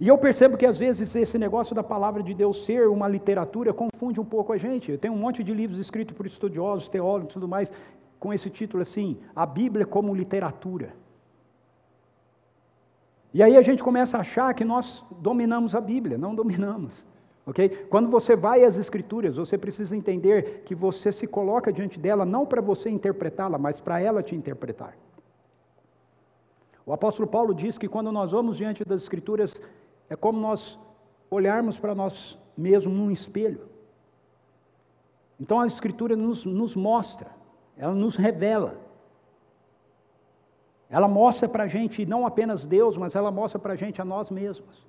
[0.00, 3.72] E eu percebo que às vezes esse negócio da palavra de Deus ser uma literatura
[3.72, 4.90] confunde um pouco a gente.
[4.90, 7.72] Eu tenho um monte de livros escritos por estudiosos, teólogos e tudo mais,
[8.18, 10.94] com esse título assim: A Bíblia como literatura.
[13.32, 17.04] E aí a gente começa a achar que nós dominamos a Bíblia, não dominamos.
[17.46, 17.86] Ok?
[17.90, 22.46] Quando você vai às Escrituras, você precisa entender que você se coloca diante dela não
[22.46, 24.96] para você interpretá-la, mas para ela te interpretar.
[26.86, 29.60] O apóstolo Paulo diz que quando nós vamos diante das Escrituras,
[30.08, 30.78] é como nós
[31.30, 33.68] olharmos para nós mesmos num espelho.
[35.40, 37.30] Então a Escritura nos, nos mostra,
[37.76, 38.80] ela nos revela.
[40.90, 44.04] Ela mostra para a gente não apenas Deus, mas ela mostra para a gente a
[44.04, 44.86] nós mesmos.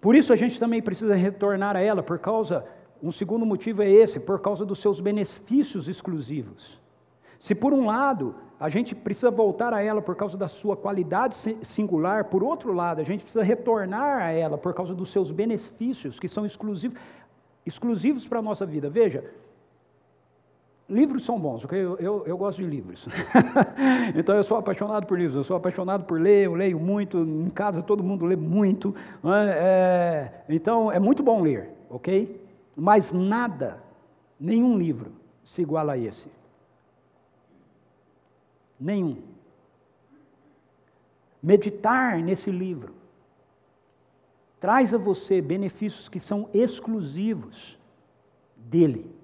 [0.00, 2.66] Por isso a gente também precisa retornar a ela, por causa,
[3.02, 6.80] um segundo motivo é esse, por causa dos seus benefícios exclusivos.
[7.40, 11.34] Se por um lado a gente precisa voltar a ela por causa da sua qualidade
[11.62, 16.20] singular, por outro lado, a gente precisa retornar a ela por causa dos seus benefícios
[16.20, 17.00] que são exclusivos,
[17.64, 18.90] exclusivos para a nossa vida.
[18.90, 19.24] Veja,
[20.86, 21.82] livros são bons, ok?
[21.82, 23.08] Eu, eu, eu gosto de livros.
[24.14, 27.48] então eu sou apaixonado por livros, eu sou apaixonado por ler, eu leio muito, em
[27.48, 28.94] casa todo mundo lê muito.
[29.24, 30.42] É?
[30.48, 32.46] é, então é muito bom ler, ok?
[32.76, 33.82] Mas nada,
[34.38, 35.12] nenhum livro
[35.46, 36.28] se iguala a esse.
[38.80, 39.22] Nenhum.
[41.42, 42.94] Meditar nesse livro
[44.58, 47.78] traz a você benefícios que são exclusivos
[48.56, 49.14] dele.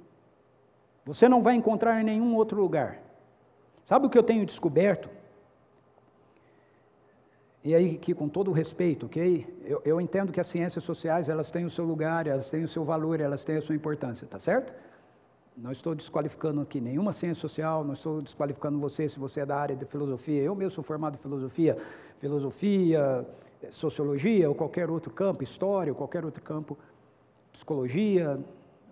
[1.04, 3.00] Você não vai encontrar em nenhum outro lugar.
[3.84, 5.08] Sabe o que eu tenho descoberto?
[7.62, 9.46] E aí, que com todo o respeito, ok?
[9.64, 12.68] Eu, eu, entendo que as ciências sociais, elas têm o seu lugar, elas têm o
[12.68, 14.72] seu valor, elas têm a sua importância, tá certo?
[15.56, 19.56] Não estou desqualificando aqui nenhuma ciência social, não estou desqualificando você se você é da
[19.56, 20.42] área de filosofia.
[20.42, 21.78] Eu mesmo sou formado em filosofia,
[22.18, 23.26] filosofia,
[23.70, 26.76] sociologia, ou qualquer outro campo, história, ou qualquer outro campo,
[27.54, 28.38] psicologia,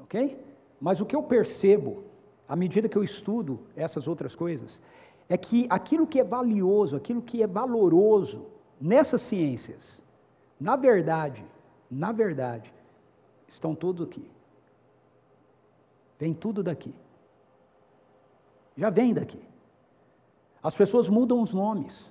[0.00, 0.42] ok?
[0.80, 2.04] Mas o que eu percebo,
[2.48, 4.80] à medida que eu estudo essas outras coisas,
[5.28, 8.46] é que aquilo que é valioso, aquilo que é valoroso
[8.80, 10.00] nessas ciências,
[10.58, 11.44] na verdade,
[11.90, 12.72] na verdade,
[13.46, 14.33] estão todos aqui.
[16.18, 16.94] Vem tudo daqui.
[18.76, 19.40] Já vem daqui.
[20.62, 22.10] As pessoas mudam os nomes.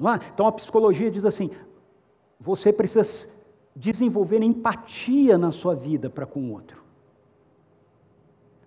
[0.00, 0.26] É?
[0.32, 1.50] Então a psicologia diz assim:
[2.38, 3.28] você precisa
[3.74, 6.82] desenvolver empatia na sua vida para com o outro.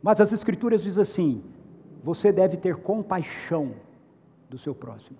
[0.03, 1.43] Mas as escrituras dizem assim:
[2.03, 3.75] você deve ter compaixão
[4.49, 5.17] do seu próximo.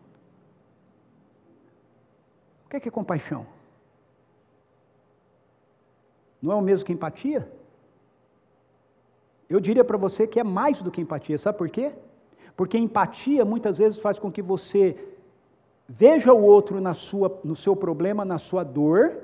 [2.66, 3.46] O que é, que é compaixão?
[6.42, 7.50] Não é o mesmo que empatia?
[9.52, 11.92] Eu diria para você que é mais do que empatia, sabe por quê?
[12.56, 14.98] Porque empatia muitas vezes faz com que você
[15.90, 19.18] veja o outro na sua, no seu problema, na sua dor,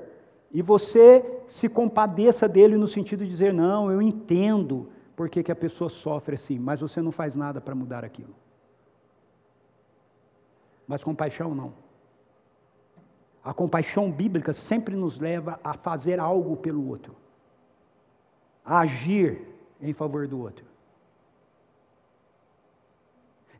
[0.52, 5.50] e você se compadeça dele no sentido de dizer: não, eu entendo por que, que
[5.50, 8.34] a pessoa sofre assim, mas você não faz nada para mudar aquilo.
[10.86, 11.72] Mas compaixão não.
[13.42, 17.16] A compaixão bíblica sempre nos leva a fazer algo pelo outro,
[18.62, 20.64] a agir em favor do outro.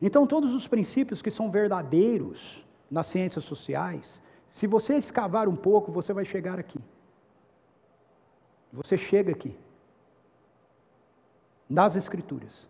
[0.01, 5.91] Então, todos os princípios que são verdadeiros nas ciências sociais, se você escavar um pouco,
[5.91, 6.79] você vai chegar aqui.
[8.71, 9.55] Você chega aqui.
[11.69, 12.67] Nas Escrituras.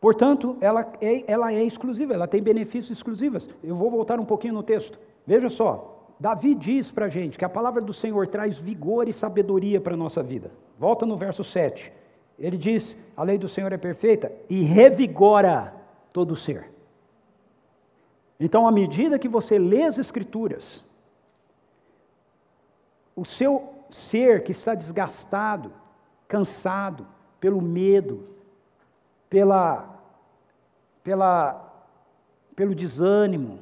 [0.00, 3.48] Portanto, ela é, ela é exclusiva, ela tem benefícios exclusivos.
[3.62, 4.98] Eu vou voltar um pouquinho no texto.
[5.26, 9.12] Veja só, Davi diz para a gente que a palavra do Senhor traz vigor e
[9.12, 10.50] sabedoria para a nossa vida.
[10.78, 11.92] Volta no verso 7.
[12.38, 15.74] Ele diz: a lei do Senhor é perfeita e revigora
[16.12, 16.70] todo o ser.
[18.38, 20.84] Então, à medida que você lê as Escrituras,
[23.14, 25.72] o seu ser que está desgastado,
[26.26, 27.06] cansado
[27.38, 28.28] pelo medo,
[29.30, 30.00] pela,
[31.02, 31.72] pela,
[32.56, 33.60] pelo desânimo,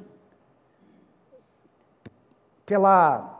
[2.65, 3.33] pela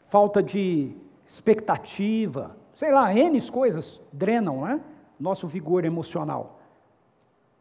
[0.00, 0.96] falta de
[1.26, 4.80] expectativa, sei lá, N coisas drenam né,
[5.18, 6.60] nosso vigor emocional.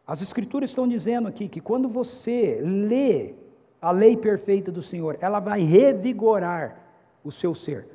[0.06, 3.34] As Escrituras estão dizendo aqui que quando você lê
[3.82, 6.78] a lei perfeita do Senhor, ela vai revigorar
[7.24, 7.88] o seu ser.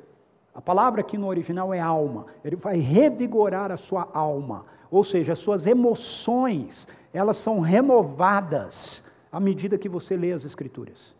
[0.53, 5.31] A palavra aqui no original é alma, ele vai revigorar a sua alma, ou seja,
[5.31, 11.15] as suas emoções, elas são renovadas à medida que você lê as Escrituras.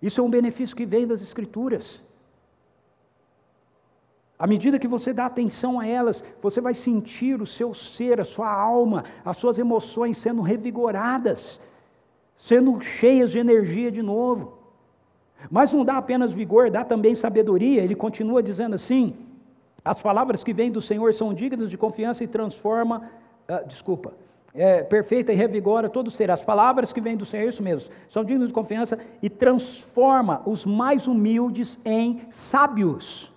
[0.00, 2.00] Isso é um benefício que vem das Escrituras.
[4.38, 8.24] À medida que você dá atenção a elas, você vai sentir o seu ser, a
[8.24, 11.60] sua alma, as suas emoções sendo revigoradas,
[12.38, 14.58] sendo cheias de energia de novo.
[15.50, 17.82] Mas não dá apenas vigor, dá também sabedoria.
[17.82, 19.14] Ele continua dizendo assim:
[19.84, 23.10] as palavras que vêm do Senhor são dignas de confiança e transforma,
[23.46, 24.14] uh, desculpa,
[24.54, 26.30] é, perfeita e revigora todo ser.
[26.30, 30.64] As palavras que vêm do Senhor, isso mesmo, são dignas de confiança e transforma os
[30.64, 33.32] mais humildes em sábios.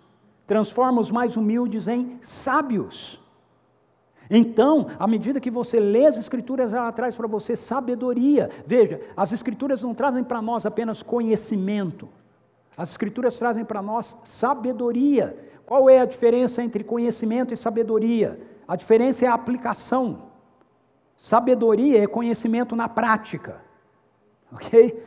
[0.46, 3.22] Transforma os mais humildes em sábios.
[4.30, 8.50] Então, à medida que você lê as Escrituras, ela traz para você sabedoria.
[8.66, 12.10] Veja, as Escrituras não trazem para nós apenas conhecimento,
[12.76, 15.38] as Escrituras trazem para nós sabedoria.
[15.66, 18.40] Qual é a diferença entre conhecimento e sabedoria?
[18.68, 20.33] A diferença é a aplicação.
[21.18, 23.62] Sabedoria é conhecimento na prática.
[24.52, 25.02] Ok?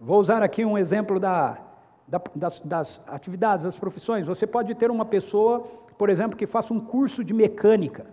[0.00, 1.58] Vou usar aqui um exemplo da,
[2.06, 4.26] da, das, das atividades, das profissões.
[4.26, 5.60] Você pode ter uma pessoa,
[5.96, 8.06] por exemplo, que faça um curso de mecânica.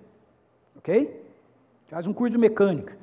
[0.78, 1.26] Ok?
[1.88, 2.98] Faz um curso de mecânica.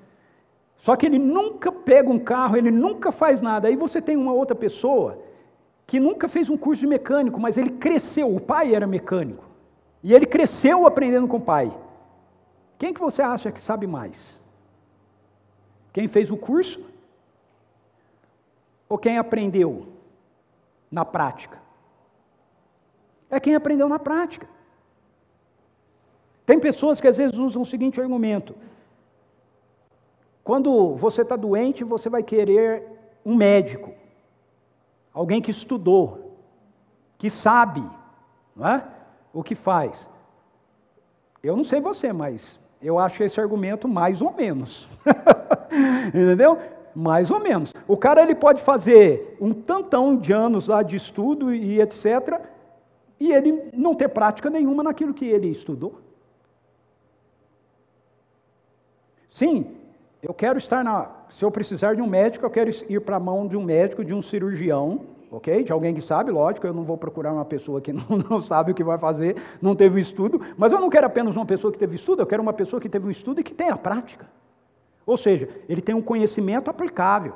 [0.77, 3.69] Só que ele nunca pega um carro, ele nunca faz nada.
[3.69, 5.19] Aí você tem uma outra pessoa
[5.87, 9.45] que nunca fez um curso de mecânico, mas ele cresceu, o pai era mecânico.
[10.03, 11.73] E ele cresceu aprendendo com o pai.
[12.79, 14.39] Quem que você acha que sabe mais?
[15.93, 16.85] Quem fez o curso?
[18.89, 19.89] Ou quem aprendeu
[20.91, 21.61] na prática?
[23.31, 24.49] É quem aprendeu na prática.
[26.45, 28.55] Tem pessoas que às vezes usam o seguinte argumento:
[30.45, 32.85] quando você está doente, você vai querer
[33.25, 33.93] um médico,
[35.13, 36.37] alguém que estudou,
[37.19, 37.83] que sabe
[38.55, 38.89] não é?
[39.33, 40.09] o que faz.
[41.43, 44.89] Eu não sei você, mas eu acho esse argumento mais ou menos.
[46.09, 46.59] Entendeu?
[46.95, 47.75] Mais ou menos.
[47.87, 52.41] O cara ele pode fazer um tantão de anos lá de estudo e etc.
[53.19, 56.01] E ele não ter prática nenhuma naquilo que ele estudou.
[59.29, 59.77] Sim,
[60.23, 61.11] eu quero estar na.
[61.29, 64.05] Se eu precisar de um médico, eu quero ir para a mão de um médico,
[64.05, 65.63] de um cirurgião, ok?
[65.63, 68.73] De alguém que sabe, lógico, eu não vou procurar uma pessoa que não, não, sabe
[68.73, 71.79] o que vai fazer, não teve estudo, mas eu não quero apenas uma pessoa que
[71.79, 74.27] teve estudo, eu quero uma pessoa que teve um estudo e que tenha prática.
[75.05, 77.35] Ou seja, ele tem um conhecimento aplicável,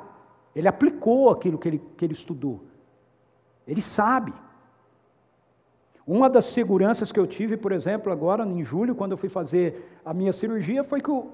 [0.55, 2.61] ele aplicou aquilo que ele, que ele estudou,
[3.67, 4.33] ele sabe.
[6.05, 9.99] Uma das seguranças que eu tive, por exemplo, agora em julho, quando eu fui fazer
[10.03, 11.29] a minha cirurgia, foi que o,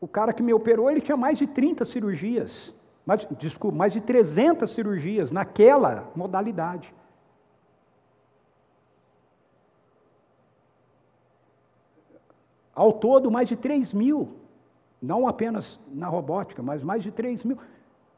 [0.00, 2.72] o cara que me operou, ele tinha mais de 30 cirurgias
[3.06, 6.94] mais, desculpa, mais de 300 cirurgias naquela modalidade.
[12.74, 14.36] Ao todo, mais de 3 mil,
[15.00, 17.58] não apenas na robótica, mas mais de 3 mil.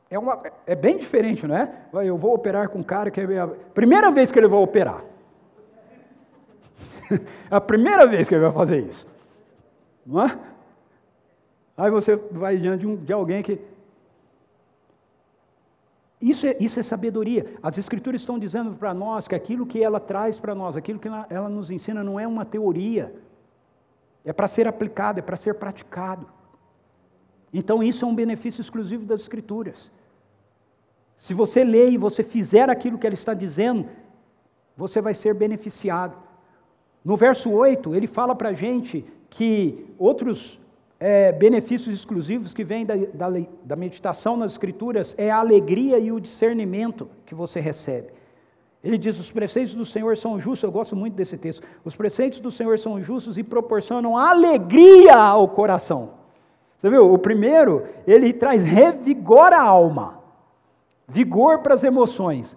[0.08, 1.70] É, uma, é bem diferente, não é?
[1.92, 5.04] Eu vou operar com um cara que é a primeira vez que ele vai operar.
[7.50, 9.06] a primeira vez que ele vai fazer isso.
[10.06, 10.38] Não é?
[11.76, 13.60] Aí você vai diante de, um, de alguém que
[16.20, 17.54] isso é, isso é sabedoria.
[17.62, 21.08] As Escrituras estão dizendo para nós que aquilo que ela traz para nós, aquilo que
[21.08, 23.14] ela, ela nos ensina, não é uma teoria,
[24.24, 26.26] é para ser aplicado, é para ser praticado.
[27.52, 29.90] Então, isso é um benefício exclusivo das Escrituras.
[31.16, 33.88] Se você lê e você fizer aquilo que ela está dizendo,
[34.76, 36.16] você vai ser beneficiado.
[37.04, 40.58] No verso 8, ele fala para a gente que outros
[40.98, 43.28] é, benefícios exclusivos que vêm da, da,
[43.64, 48.08] da meditação nas Escrituras é a alegria e o discernimento que você recebe.
[48.82, 51.66] Ele diz: os preceitos do Senhor são justos, eu gosto muito desse texto.
[51.84, 56.10] Os preceitos do Senhor são justos e proporcionam alegria ao coração.
[56.76, 57.12] Você viu?
[57.12, 60.20] O primeiro, ele traz revigora a alma,
[61.08, 62.56] vigor para as emoções,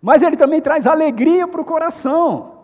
[0.00, 2.55] mas ele também traz alegria para o coração.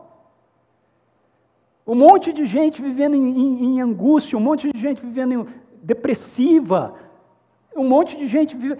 [1.87, 5.47] Um monte de gente vivendo em, em, em angústia, um monte de gente vivendo em,
[5.83, 6.95] depressiva,
[7.77, 8.79] um monte de gente vive...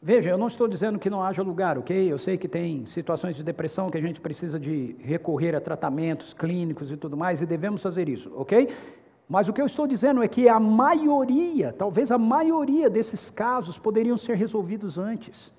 [0.00, 2.12] Veja, eu não estou dizendo que não haja lugar, ok?
[2.12, 6.32] Eu sei que tem situações de depressão que a gente precisa de recorrer a tratamentos
[6.32, 8.68] clínicos e tudo mais, e devemos fazer isso, ok?
[9.28, 13.78] Mas o que eu estou dizendo é que a maioria, talvez a maioria desses casos
[13.78, 15.52] poderiam ser resolvidos antes,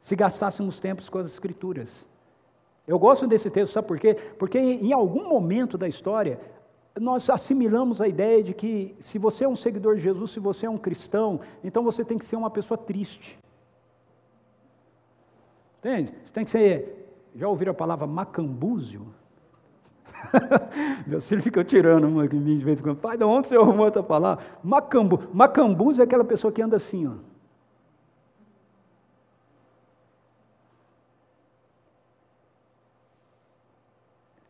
[0.00, 2.06] se gastássemos tempos com as Escrituras.
[2.86, 4.14] Eu gosto desse texto, sabe por quê?
[4.38, 6.38] Porque em algum momento da história,
[7.00, 10.66] nós assimilamos a ideia de que se você é um seguidor de Jesus, se você
[10.66, 13.38] é um cristão, então você tem que ser uma pessoa triste.
[15.78, 16.14] Entende?
[16.24, 17.00] Você tem que ser.
[17.34, 19.06] Já ouviram a palavra macambúzio?
[21.06, 22.98] Meu filho fica tirando uma em mim de vez em quando.
[22.98, 24.44] Pai, de onde você arrumou essa palavra?
[24.62, 25.28] Macambu.
[25.32, 27.33] Macambúzio é aquela pessoa que anda assim, ó.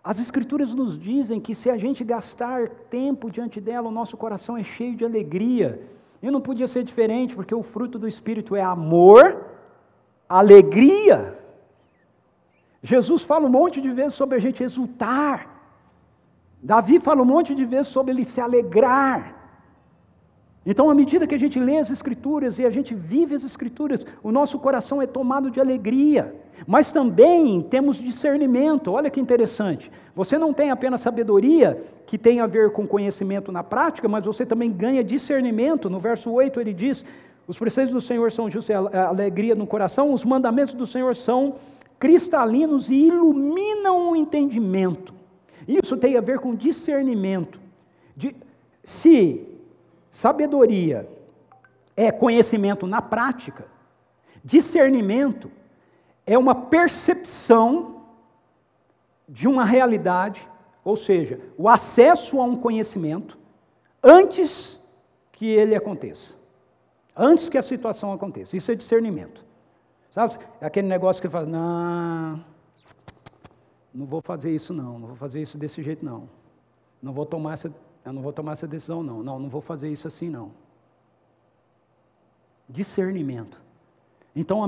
[0.05, 4.55] As Escrituras nos dizem que se a gente gastar tempo diante dela, o nosso coração
[4.55, 5.81] é cheio de alegria.
[6.23, 9.47] E não podia ser diferente, porque o fruto do Espírito é amor,
[10.29, 11.39] alegria.
[12.83, 15.49] Jesus fala um monte de vezes sobre a gente exultar.
[16.63, 19.44] Davi fala um monte de vezes sobre ele se alegrar.
[20.67, 24.05] Então, à medida que a gente lê as Escrituras e a gente vive as Escrituras,
[24.23, 26.35] o nosso coração é tomado de alegria.
[26.67, 29.91] Mas também temos discernimento, olha que interessante.
[30.15, 34.47] Você não tem apenas sabedoria, que tem a ver com conhecimento na prática, mas você
[34.47, 35.91] também ganha discernimento.
[35.91, 37.05] No verso 8 ele diz:
[37.47, 41.57] Os preceitos do Senhor são justiça e alegria no coração, os mandamentos do Senhor são
[41.99, 45.13] cristalinos e iluminam o entendimento.
[45.67, 47.61] Isso tem a ver com discernimento.
[48.17, 48.35] De,
[48.83, 49.54] se
[50.15, 51.09] Sabedoria
[51.97, 53.67] é conhecimento na prática,
[54.45, 55.51] discernimento
[56.25, 58.05] é uma percepção
[59.29, 60.49] de uma realidade,
[60.85, 63.37] ou seja, o acesso a um conhecimento
[64.01, 64.79] antes
[65.33, 66.37] que ele aconteça,
[67.17, 68.57] antes que a situação aconteça.
[68.57, 69.45] Isso é discernimento.
[70.13, 70.39] Sabe?
[70.61, 72.45] É aquele negócio que fala, não,
[73.93, 76.29] não vou fazer isso não, não vou fazer isso desse jeito não,
[77.03, 77.75] não vou tomar essa
[78.05, 79.23] eu não vou tomar essa decisão, não.
[79.23, 80.53] Não, não vou fazer isso assim, não.
[82.69, 83.61] Discernimento.
[84.37, 84.61] Então,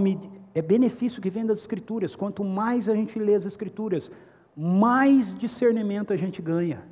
[0.54, 2.16] é benefício que vem das Escrituras.
[2.16, 4.10] Quanto mais a gente lê as Escrituras,
[4.56, 6.82] mais discernimento a gente ganha.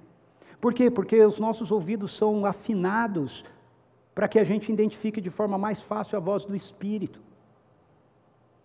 [0.61, 0.90] Por quê?
[0.90, 3.45] Porque os nossos ouvidos são afinados
[4.14, 7.20] para que a gente identifique de forma mais fácil a voz do Espírito,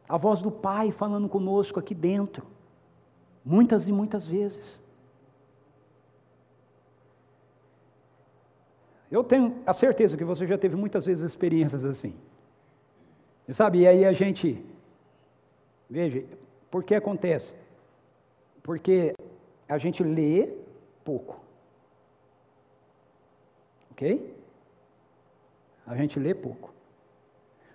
[0.07, 2.45] a voz do Pai falando conosco aqui dentro,
[3.43, 4.81] muitas e muitas vezes.
[9.11, 12.13] Eu tenho a certeza que você já teve muitas vezes experiências assim.
[13.47, 14.63] E sabe, e aí a gente.
[15.89, 16.23] Veja,
[16.69, 17.55] por que acontece?
[18.61, 19.15] Porque
[19.67, 20.53] a gente lê
[21.03, 21.39] pouco.
[23.91, 24.35] Ok?
[25.87, 26.71] A gente lê pouco.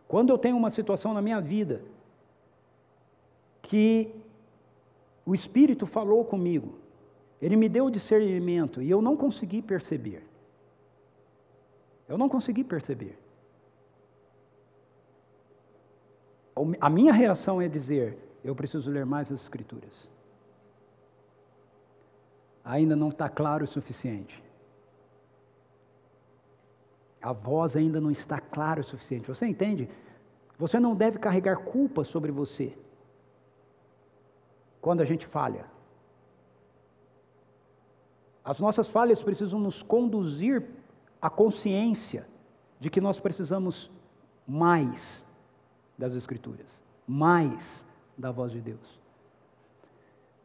[0.06, 1.82] Quando eu tenho uma situação na minha vida
[3.60, 4.14] que
[5.26, 6.78] o Espírito falou comigo,
[7.42, 10.22] ele me deu discernimento e eu não consegui perceber.
[12.08, 13.18] Eu não consegui perceber.
[16.80, 20.08] A minha reação é dizer: eu preciso ler mais as Escrituras.
[22.64, 24.42] Ainda não está claro o suficiente.
[27.20, 29.28] A voz ainda não está clara o suficiente.
[29.28, 29.88] Você entende?
[30.58, 32.76] Você não deve carregar culpa sobre você
[34.80, 35.64] quando a gente falha.
[38.44, 40.62] As nossas falhas precisam nos conduzir
[41.24, 42.28] a consciência
[42.78, 43.90] de que nós precisamos
[44.46, 45.24] mais
[45.96, 46.66] das Escrituras,
[47.08, 47.82] mais
[48.14, 49.00] da voz de Deus.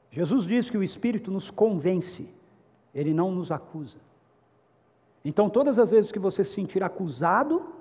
[0.10, 2.34] Jesus diz que o Espírito nos convence,
[2.96, 4.00] ele não nos acusa.
[5.26, 7.74] Então, todas as vezes que você se sentir acusado,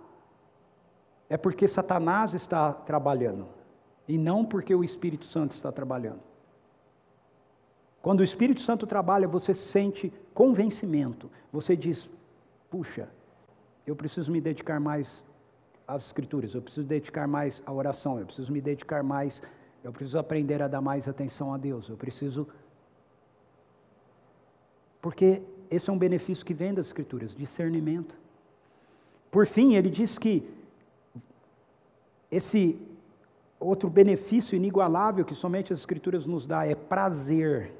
[1.31, 3.47] é porque Satanás está trabalhando,
[4.09, 6.23] e não porque o Espírito Santo está trabalhando.
[8.03, 12.11] Quando o Espírito Santo trabalha, você sente convencimento, você diz:
[12.71, 13.09] puxa,
[13.87, 15.25] eu preciso me dedicar mais
[15.87, 19.43] às escrituras, eu preciso dedicar mais à oração, eu preciso me dedicar mais,
[19.83, 22.47] eu preciso aprender a dar mais atenção a Deus, eu preciso.
[25.01, 28.19] Porque esse é um benefício que vem das escrituras, discernimento.
[29.31, 30.49] Por fim, ele diz que
[32.31, 32.79] esse
[33.59, 37.73] outro benefício inigualável que somente as escrituras nos dá é prazer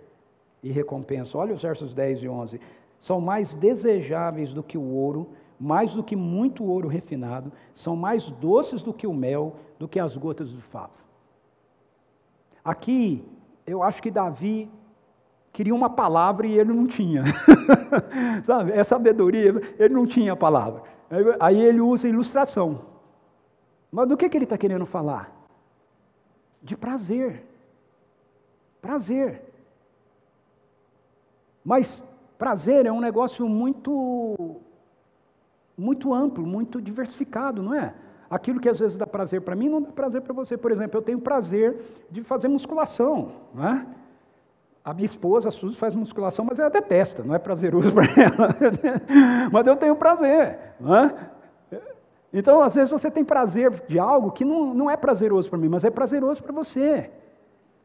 [0.63, 1.37] e recompensa.
[1.37, 2.61] Olha os versos 10 e 11
[2.99, 8.31] são mais desejáveis do que o ouro, mais do que muito ouro refinado, são mais
[8.31, 10.93] doces do que o mel, do que as gotas do favo.
[12.65, 13.25] Aqui,
[13.67, 14.71] eu acho que Davi
[15.53, 17.25] queria uma palavra e ele não tinha.
[18.45, 20.83] Sabe, é sabedoria, ele não tinha a palavra.
[21.41, 22.83] Aí ele usa ilustração.
[23.91, 25.35] Mas do que, que ele está querendo falar?
[26.63, 27.45] De prazer.
[28.81, 29.43] Prazer.
[31.65, 32.05] Mas
[32.39, 34.61] Prazer é um negócio muito,
[35.77, 37.93] muito amplo, muito diversificado, não é?
[38.31, 40.57] Aquilo que às vezes dá prazer para mim não dá prazer para você.
[40.57, 43.87] Por exemplo, eu tenho prazer de fazer musculação, não é?
[44.85, 48.57] A minha esposa, a Suzy, faz musculação, mas ela detesta, não é prazeroso para ela.
[49.51, 50.59] mas eu tenho prazer.
[50.79, 51.15] Não é?
[52.33, 55.69] Então, às vezes, você tem prazer de algo que não, não é prazeroso para mim,
[55.69, 57.11] mas é prazeroso para você.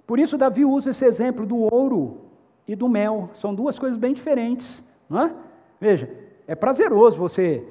[0.05, 2.32] Por isso, Davi usa esse exemplo do ouro
[2.67, 3.29] e do mel.
[3.35, 4.83] São duas coisas bem diferentes.
[5.09, 5.35] Não é?
[5.79, 6.09] Veja,
[6.47, 7.65] é prazeroso você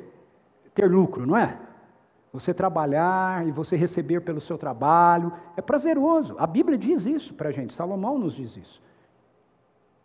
[0.74, 1.58] ter lucro, não é?
[2.32, 5.32] Você trabalhar e você receber pelo seu trabalho.
[5.56, 6.34] É prazeroso.
[6.38, 8.82] A Bíblia diz isso para a gente, Salomão nos diz isso.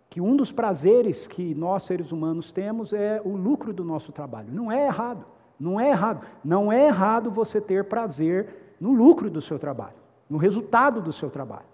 [0.09, 4.47] Que um dos prazeres que nós seres humanos temos é o lucro do nosso trabalho.
[4.51, 5.25] Não é errado.
[5.59, 6.25] Não é errado.
[6.43, 9.95] Não é errado você ter prazer no lucro do seu trabalho,
[10.29, 11.65] no resultado do seu trabalho.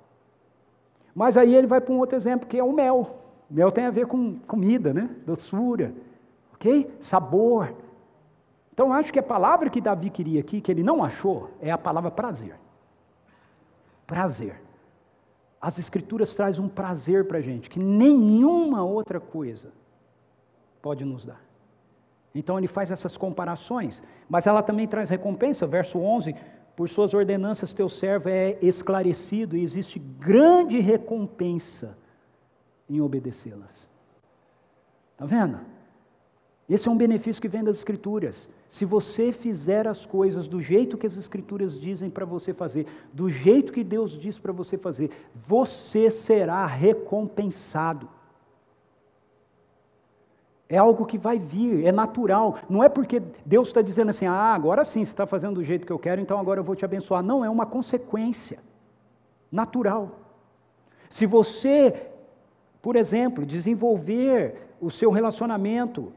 [1.14, 3.20] Mas aí ele vai para um outro exemplo, que é o mel.
[3.50, 5.10] Mel tem a ver com comida, né?
[5.26, 5.94] Doçura,
[6.54, 6.92] ok?
[7.00, 7.74] Sabor.
[8.74, 11.78] Então acho que a palavra que Davi queria aqui, que ele não achou, é a
[11.78, 12.56] palavra prazer.
[14.08, 14.60] Prazer.
[15.62, 19.72] As escrituras trazem um prazer para a gente que nenhuma outra coisa
[20.82, 21.42] pode nos dar.
[22.36, 26.36] Então ele faz essas comparações, mas ela também traz recompensa, verso 11:
[26.76, 31.98] Por suas ordenanças teu servo é esclarecido e existe grande recompensa
[32.90, 33.88] em obedecê-las.
[35.14, 35.60] Está vendo?
[36.68, 38.50] Esse é um benefício que vem das Escrituras.
[38.68, 43.30] Se você fizer as coisas do jeito que as Escrituras dizem para você fazer, do
[43.30, 48.10] jeito que Deus diz para você fazer, você será recompensado.
[50.70, 52.58] É algo que vai vir, é natural.
[52.70, 55.86] Não é porque Deus está dizendo assim, ah, agora sim, você está fazendo do jeito
[55.86, 57.22] que eu quero, então agora eu vou te abençoar.
[57.22, 58.60] Não, é uma consequência
[59.52, 60.20] natural.
[61.10, 62.10] Se você,
[62.82, 66.12] por exemplo, desenvolver o seu relacionamento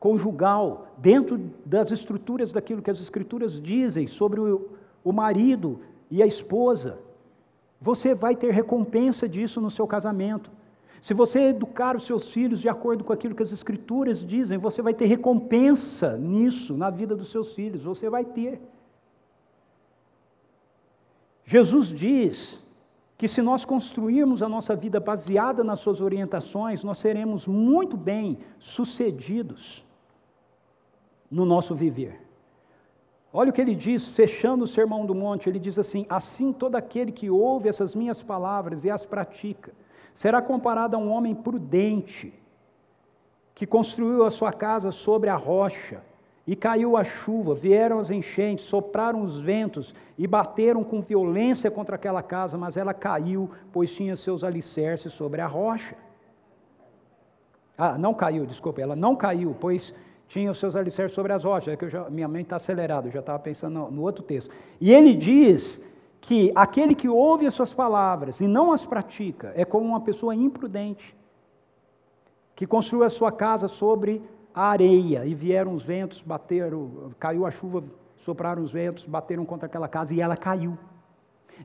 [0.00, 4.68] conjugal dentro das estruturas daquilo que as Escrituras dizem sobre o,
[5.02, 6.98] o marido e a esposa,
[7.80, 10.50] você vai ter recompensa disso no seu casamento.
[11.00, 14.82] Se você educar os seus filhos de acordo com aquilo que as Escrituras dizem, você
[14.82, 18.60] vai ter recompensa nisso, na vida dos seus filhos, você vai ter.
[21.44, 22.58] Jesus diz
[23.16, 28.38] que se nós construirmos a nossa vida baseada nas suas orientações, nós seremos muito bem
[28.58, 29.84] sucedidos
[31.30, 32.20] no nosso viver.
[33.32, 36.76] Olha o que ele diz, fechando o Sermão do Monte, ele diz assim: Assim todo
[36.76, 39.72] aquele que ouve essas minhas palavras e as pratica,
[40.14, 42.32] será comparado a um homem prudente,
[43.54, 46.02] que construiu a sua casa sobre a rocha,
[46.48, 51.96] e caiu a chuva, vieram as enchentes, sopraram os ventos e bateram com violência contra
[51.96, 55.94] aquela casa, mas ela caiu, pois tinha seus alicerces sobre a rocha.
[57.76, 59.94] Ah, não caiu, desculpa, ela não caiu, pois
[60.26, 61.74] tinha os seus alicerces sobre as rochas.
[61.74, 64.50] É que já, minha mente está acelerada, eu já estava pensando no, no outro texto.
[64.80, 65.78] E ele diz
[66.20, 70.34] que aquele que ouve as suas palavras e não as pratica é como uma pessoa
[70.34, 71.16] imprudente,
[72.54, 77.50] que construiu a sua casa sobre a areia e vieram os ventos, bateram, caiu a
[77.50, 77.84] chuva,
[78.16, 80.76] sopraram os ventos, bateram contra aquela casa e ela caiu.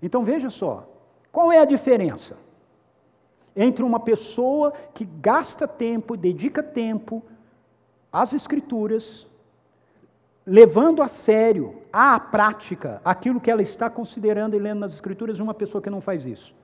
[0.01, 0.87] Então veja só,
[1.31, 2.37] qual é a diferença
[3.55, 7.23] entre uma pessoa que gasta tempo, dedica tempo
[8.11, 9.27] às escrituras,
[10.45, 15.53] levando a sério, à prática, aquilo que ela está considerando e lendo nas Escrituras, uma
[15.53, 16.55] pessoa que não faz isso.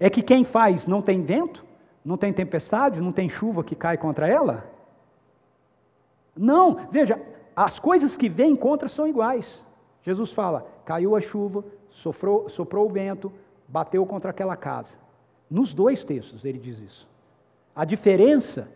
[0.00, 1.64] É que quem faz não tem vento,
[2.04, 4.68] não tem tempestade, não tem chuva que cai contra ela?
[6.36, 7.22] Não, veja,
[7.54, 9.62] as coisas que vêm contra são iguais.
[10.02, 13.32] Jesus fala: caiu a chuva, sofrou, soprou o vento,
[13.68, 14.96] bateu contra aquela casa.
[15.48, 17.08] Nos dois textos ele diz isso.
[17.76, 18.68] A diferença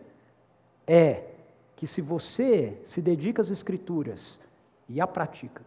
[0.87, 1.23] é
[1.75, 4.39] que se você se dedica às Escrituras
[4.87, 5.61] e a pratica,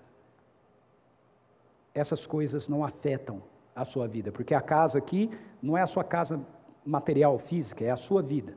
[1.94, 3.42] essas coisas não afetam
[3.74, 5.30] a sua vida, porque a casa aqui
[5.62, 6.40] não é a sua casa
[6.84, 8.54] material, física, é a sua vida.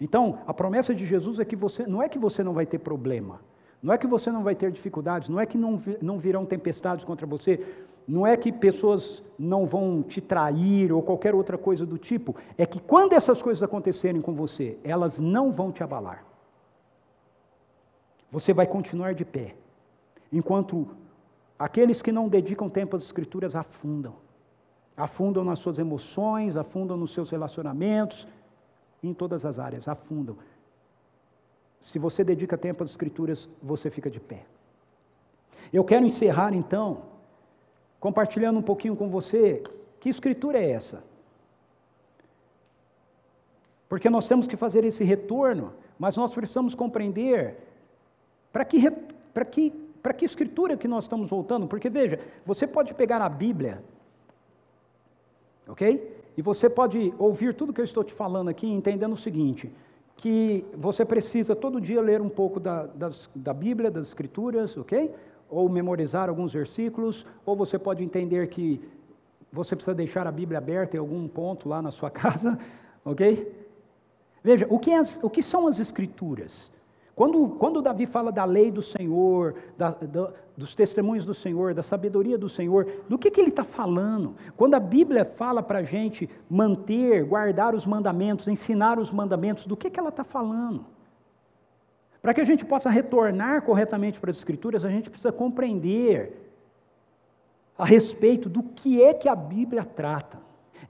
[0.00, 2.78] Então, a promessa de Jesus é que você, não é que você não vai ter
[2.78, 3.40] problema,
[3.82, 7.04] não é que você não vai ter dificuldades, não é que não, não virão tempestades
[7.04, 7.64] contra você,
[8.06, 12.66] não é que pessoas não vão te trair ou qualquer outra coisa do tipo, é
[12.66, 16.24] que quando essas coisas acontecerem com você, elas não vão te abalar.
[18.30, 19.54] Você vai continuar de pé,
[20.32, 20.88] enquanto
[21.58, 24.14] aqueles que não dedicam tempo às Escrituras afundam.
[24.96, 28.26] Afundam nas suas emoções, afundam nos seus relacionamentos,
[29.02, 30.36] em todas as áreas, afundam.
[31.80, 34.44] Se você dedica tempo às Escrituras, você fica de pé.
[35.72, 37.02] Eu quero encerrar então
[37.98, 39.62] compartilhando um pouquinho com você
[39.98, 41.02] que escritura é essa.
[43.88, 47.56] Porque nós temos que fazer esse retorno, mas nós precisamos compreender
[48.52, 48.90] para que,
[49.32, 49.72] para que,
[50.04, 51.66] para que escritura que nós estamos voltando.
[51.66, 53.82] Porque veja, você pode pegar a Bíblia,
[55.66, 56.14] ok?
[56.36, 59.72] E você pode ouvir tudo que eu estou te falando aqui, entendendo o seguinte:
[60.14, 65.10] que você precisa todo dia ler um pouco da, das, da Bíblia, das Escrituras, ok?
[65.48, 68.86] Ou memorizar alguns versículos, ou você pode entender que
[69.50, 72.58] você precisa deixar a Bíblia aberta em algum ponto lá na sua casa,
[73.02, 73.50] ok?
[74.42, 76.70] Veja, o que, é o que são as Escrituras?
[77.14, 81.82] Quando, quando Davi fala da lei do Senhor, da, da, dos testemunhos do Senhor, da
[81.82, 84.34] sabedoria do Senhor, do que, que ele está falando?
[84.56, 89.76] Quando a Bíblia fala para a gente manter, guardar os mandamentos, ensinar os mandamentos, do
[89.76, 90.86] que, que ela está falando?
[92.20, 96.52] Para que a gente possa retornar corretamente para as Escrituras, a gente precisa compreender
[97.78, 100.40] a respeito do que é que a Bíblia trata.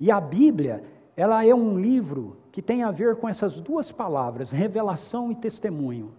[0.01, 4.53] E a Bíblia, ela é um livro que tem a ver com essas duas palavras,
[4.53, 6.13] revelação e testemunho.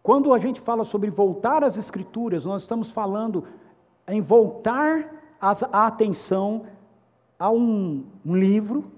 [0.00, 3.42] Quando a gente fala sobre voltar às Escrituras, nós estamos falando
[4.06, 6.66] em voltar a atenção
[7.36, 8.92] a um, um livro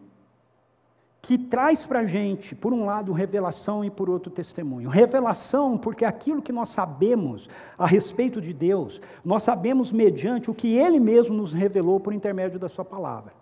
[1.23, 4.91] que traz para a gente, por um lado, revelação e por outro, testemunho.
[4.91, 7.49] Revelação, porque aquilo que nós sabemos
[7.79, 12.59] a respeito de Deus, nós sabemos mediante o que Ele mesmo nos revelou por intermédio
[12.59, 13.33] da Sua palavra.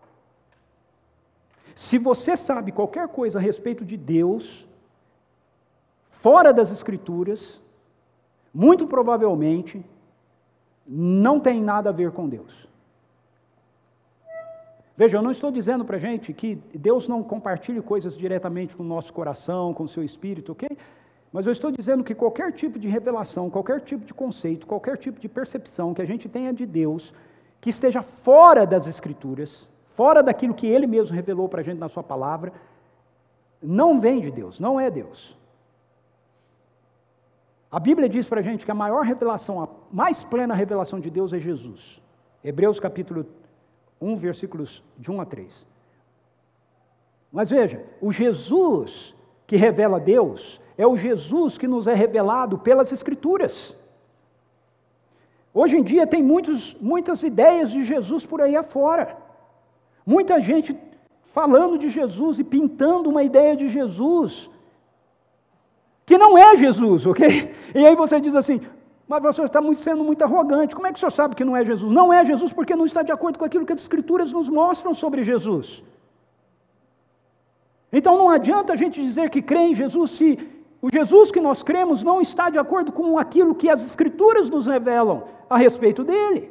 [1.74, 4.68] Se você sabe qualquer coisa a respeito de Deus,
[6.08, 7.60] fora das Escrituras,
[8.52, 9.84] muito provavelmente
[10.86, 12.68] não tem nada a ver com Deus.
[14.96, 18.82] Veja, eu não estou dizendo para a gente que Deus não compartilhe coisas diretamente com
[18.82, 20.68] o nosso coração, com o seu espírito, ok?
[21.32, 25.18] Mas eu estou dizendo que qualquer tipo de revelação, qualquer tipo de conceito, qualquer tipo
[25.18, 27.14] de percepção que a gente tenha de Deus,
[27.58, 31.88] que esteja fora das Escrituras, fora daquilo que Ele mesmo revelou para a gente na
[31.88, 32.52] Sua palavra,
[33.62, 35.36] não vem de Deus, não é Deus.
[37.70, 41.08] A Bíblia diz para a gente que a maior revelação, a mais plena revelação de
[41.08, 42.02] Deus é Jesus.
[42.44, 43.24] Hebreus capítulo
[44.00, 45.66] 1, versículos de 1 a 3.
[47.32, 49.14] Mas veja, o Jesus
[49.46, 53.74] que revela Deus é o Jesus que nos é revelado pelas Escrituras.
[55.54, 59.16] Hoje em dia tem muitos, muitas ideias de Jesus por aí afora.
[60.06, 60.76] Muita gente
[61.32, 64.50] falando de Jesus e pintando uma ideia de Jesus
[66.04, 67.54] que não é Jesus, ok?
[67.74, 68.60] E aí você diz assim,
[69.08, 70.74] mas o senhor está sendo muito arrogante.
[70.74, 71.90] Como é que o senhor sabe que não é Jesus?
[71.90, 74.94] Não é Jesus porque não está de acordo com aquilo que as Escrituras nos mostram
[74.94, 75.82] sobre Jesus.
[77.92, 80.38] Então não adianta a gente dizer que crê em Jesus se
[80.80, 84.66] o Jesus que nós cremos não está de acordo com aquilo que as Escrituras nos
[84.66, 86.50] revelam a respeito dele.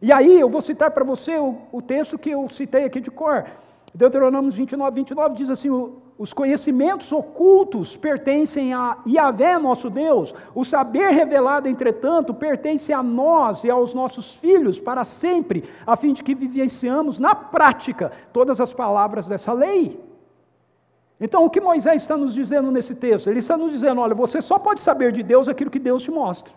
[0.00, 3.10] E aí eu vou citar para você o, o, texto que eu citei aqui de
[3.10, 3.46] cor.
[3.94, 5.70] Deuteronômio 29, 29 diz assim:
[6.18, 10.34] os conhecimentos ocultos pertencem a Yahvé, nosso Deus.
[10.54, 16.12] O saber revelado, entretanto, pertence a nós e aos nossos filhos para sempre, a fim
[16.12, 20.00] de que vivenciamos na prática todas as palavras dessa lei.
[21.20, 23.28] Então, o que Moisés está nos dizendo nesse texto?
[23.28, 26.10] Ele está nos dizendo: olha, você só pode saber de Deus aquilo que Deus te
[26.10, 26.52] mostra,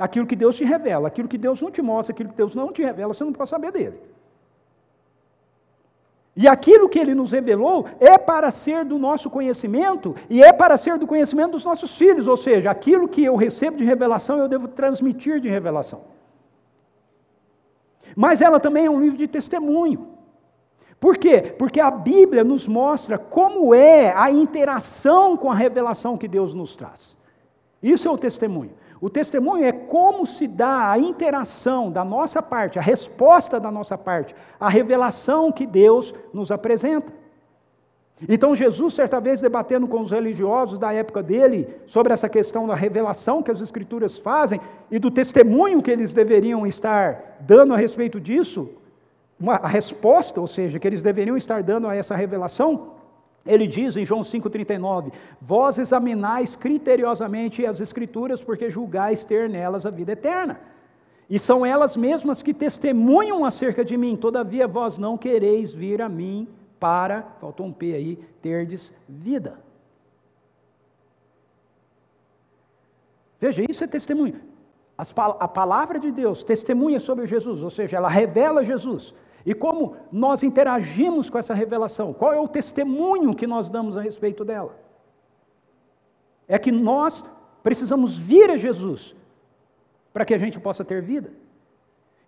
[0.00, 2.72] aquilo que Deus te revela, aquilo que Deus não te mostra, aquilo que Deus não
[2.72, 4.00] te revela, você não pode saber dele.
[6.34, 10.78] E aquilo que ele nos revelou é para ser do nosso conhecimento e é para
[10.78, 14.48] ser do conhecimento dos nossos filhos, ou seja, aquilo que eu recebo de revelação eu
[14.48, 16.00] devo transmitir de revelação.
[18.16, 20.08] Mas ela também é um livro de testemunho.
[20.98, 21.54] Por quê?
[21.58, 26.74] Porque a Bíblia nos mostra como é a interação com a revelação que Deus nos
[26.74, 27.16] traz.
[27.82, 28.72] Isso é o testemunho.
[29.00, 33.96] O testemunho é como se dá a interação da nossa parte, a resposta da nossa
[33.96, 37.12] parte, a revelação que Deus nos apresenta.
[38.28, 42.74] Então, Jesus, certa vez, debatendo com os religiosos da época dele sobre essa questão da
[42.74, 48.20] revelação que as Escrituras fazem e do testemunho que eles deveriam estar dando a respeito
[48.20, 48.68] disso,
[49.40, 52.99] uma, a resposta, ou seja, que eles deveriam estar dando a essa revelação,
[53.46, 59.90] ele diz em João 5,39: Vós examinais criteriosamente as Escrituras, porque julgais ter nelas a
[59.90, 60.60] vida eterna.
[61.28, 66.08] E são elas mesmas que testemunham acerca de mim, todavia vós não quereis vir a
[66.08, 66.48] mim
[66.80, 69.58] para, faltou um P aí, terdes vida.
[73.38, 74.40] Veja, isso é testemunho.
[74.98, 79.14] a palavra de Deus testemunha sobre Jesus, ou seja, ela revela Jesus.
[79.44, 82.12] E como nós interagimos com essa revelação?
[82.12, 84.78] Qual é o testemunho que nós damos a respeito dela?
[86.46, 87.24] É que nós
[87.62, 89.14] precisamos vir a Jesus
[90.12, 91.32] para que a gente possa ter vida.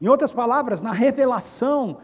[0.00, 1.98] Em outras palavras, na revelação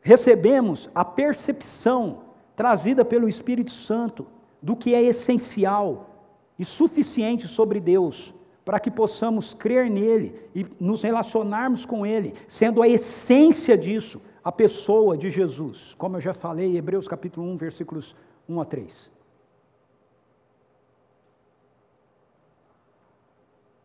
[0.00, 2.22] recebemos a percepção
[2.56, 4.26] trazida pelo Espírito Santo
[4.60, 6.10] do que é essencial
[6.58, 8.34] e suficiente sobre Deus,
[8.64, 14.50] para que possamos crer nele e nos relacionarmos com ele, sendo a essência disso a
[14.50, 18.16] pessoa de Jesus, como eu já falei, Hebreus capítulo 1, versículos
[18.48, 19.10] 1 a 3.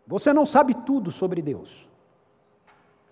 [0.08, 1.88] Você não sabe tudo sobre Deus.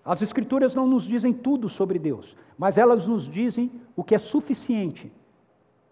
[0.04, 4.18] As Escrituras não nos dizem tudo sobre Deus, mas elas nos dizem o que é
[4.18, 5.12] suficiente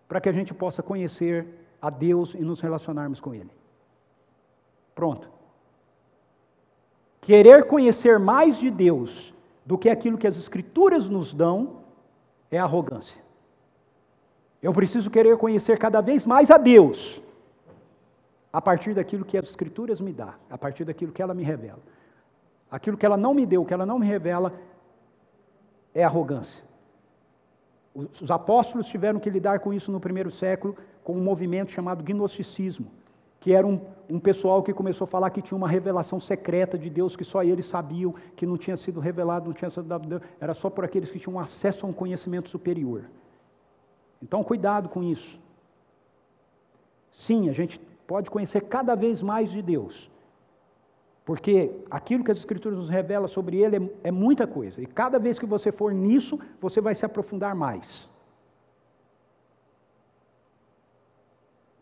[0.08, 1.46] para que a gente possa conhecer
[1.80, 3.50] a Deus e nos relacionarmos com Ele.
[4.94, 5.33] Pronto.
[7.24, 9.32] Querer conhecer mais de Deus
[9.64, 11.78] do que aquilo que as Escrituras nos dão
[12.50, 13.22] é arrogância.
[14.62, 17.22] Eu preciso querer conhecer cada vez mais a Deus,
[18.52, 21.80] a partir daquilo que as Escrituras me dão, a partir daquilo que ela me revela.
[22.70, 24.52] Aquilo que ela não me deu, que ela não me revela,
[25.94, 26.62] é arrogância.
[27.94, 32.90] Os apóstolos tiveram que lidar com isso no primeiro século, com um movimento chamado gnosticismo,
[33.44, 33.78] que era um,
[34.08, 37.44] um, pessoal que começou a falar que tinha uma revelação secreta de Deus que só
[37.44, 40.82] eles sabiam, que não tinha sido revelado, não tinha sido dado Deus, era só por
[40.82, 43.04] aqueles que tinham acesso a um conhecimento superior.
[44.22, 45.38] Então, cuidado com isso.
[47.12, 50.10] Sim, a gente pode conhecer cada vez mais de Deus,
[51.22, 54.80] porque aquilo que as Escrituras nos revelam sobre Ele é, é, muita coisa.
[54.80, 58.08] E cada vez que você for nisso, você vai se aprofundar mais.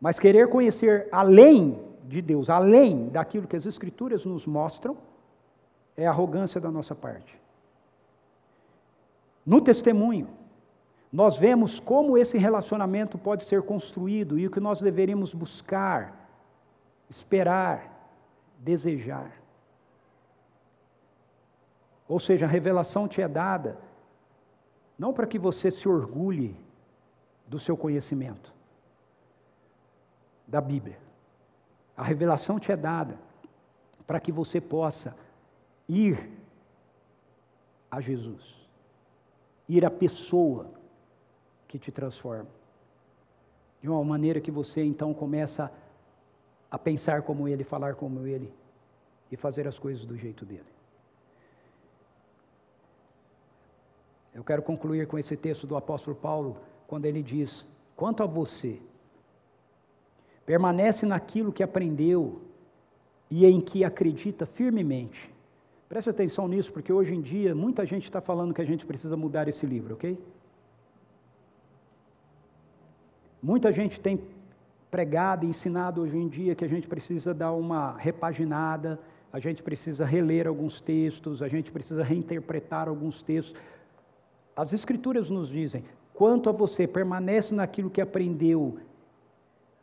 [0.02, 4.96] Mas querer conhecer além de Deus, além daquilo que as Escrituras nos mostram,
[5.96, 7.40] é arrogância da nossa parte.
[9.46, 10.28] No testemunho,
[11.12, 16.28] nós vemos como esse relacionamento pode ser construído e o que nós deveríamos buscar,
[17.08, 18.10] esperar,
[18.58, 19.30] desejar.
[22.08, 23.78] Ou seja, a revelação te é dada
[24.98, 26.56] não para que você se orgulhe
[27.46, 28.52] do seu conhecimento
[30.52, 30.98] da Bíblia.
[31.96, 33.18] A revelação te é dada
[34.06, 35.16] para que você possa
[35.88, 36.30] ir
[37.90, 38.68] a Jesus,
[39.66, 40.70] ir à pessoa
[41.66, 42.50] que te transforma.
[43.80, 45.72] De uma maneira que você então começa
[46.70, 48.52] a pensar como ele, falar como ele
[49.30, 50.70] e fazer as coisas do jeito dele.
[54.34, 58.80] Eu quero concluir com esse texto do apóstolo Paulo, quando ele diz: Quanto a você,
[60.44, 62.40] permanece naquilo que aprendeu
[63.30, 65.32] e em que acredita firmemente.
[65.88, 69.16] Preste atenção nisso, porque hoje em dia muita gente está falando que a gente precisa
[69.16, 70.18] mudar esse livro, ok?
[73.42, 74.20] Muita gente tem
[74.90, 79.00] pregado e ensinado hoje em dia que a gente precisa dar uma repaginada,
[79.32, 83.58] a gente precisa reler alguns textos, a gente precisa reinterpretar alguns textos.
[84.54, 88.78] As Escrituras nos dizem: quanto a você, permanece naquilo que aprendeu,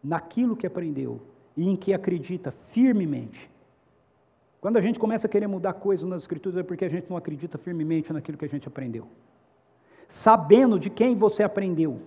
[0.04, 1.22] naquilo que aprendeu
[1.56, 3.50] e em que acredita firmemente.
[4.62, 7.18] Quando a gente começa a querer mudar coisas nas Escrituras é porque a gente não
[7.18, 9.08] acredita firmemente naquilo que a gente aprendeu.
[10.08, 12.02] Sabendo de quem você aprendeu.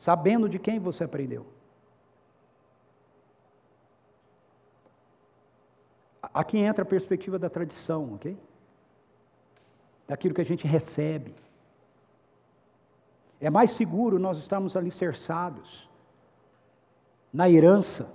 [0.00, 1.46] sabendo de quem você aprendeu.
[6.22, 8.34] Aqui entra a perspectiva da tradição, ok?
[10.08, 11.34] Daquilo que a gente recebe.
[13.40, 15.88] É mais seguro nós estarmos alicerçados
[17.32, 18.12] na herança,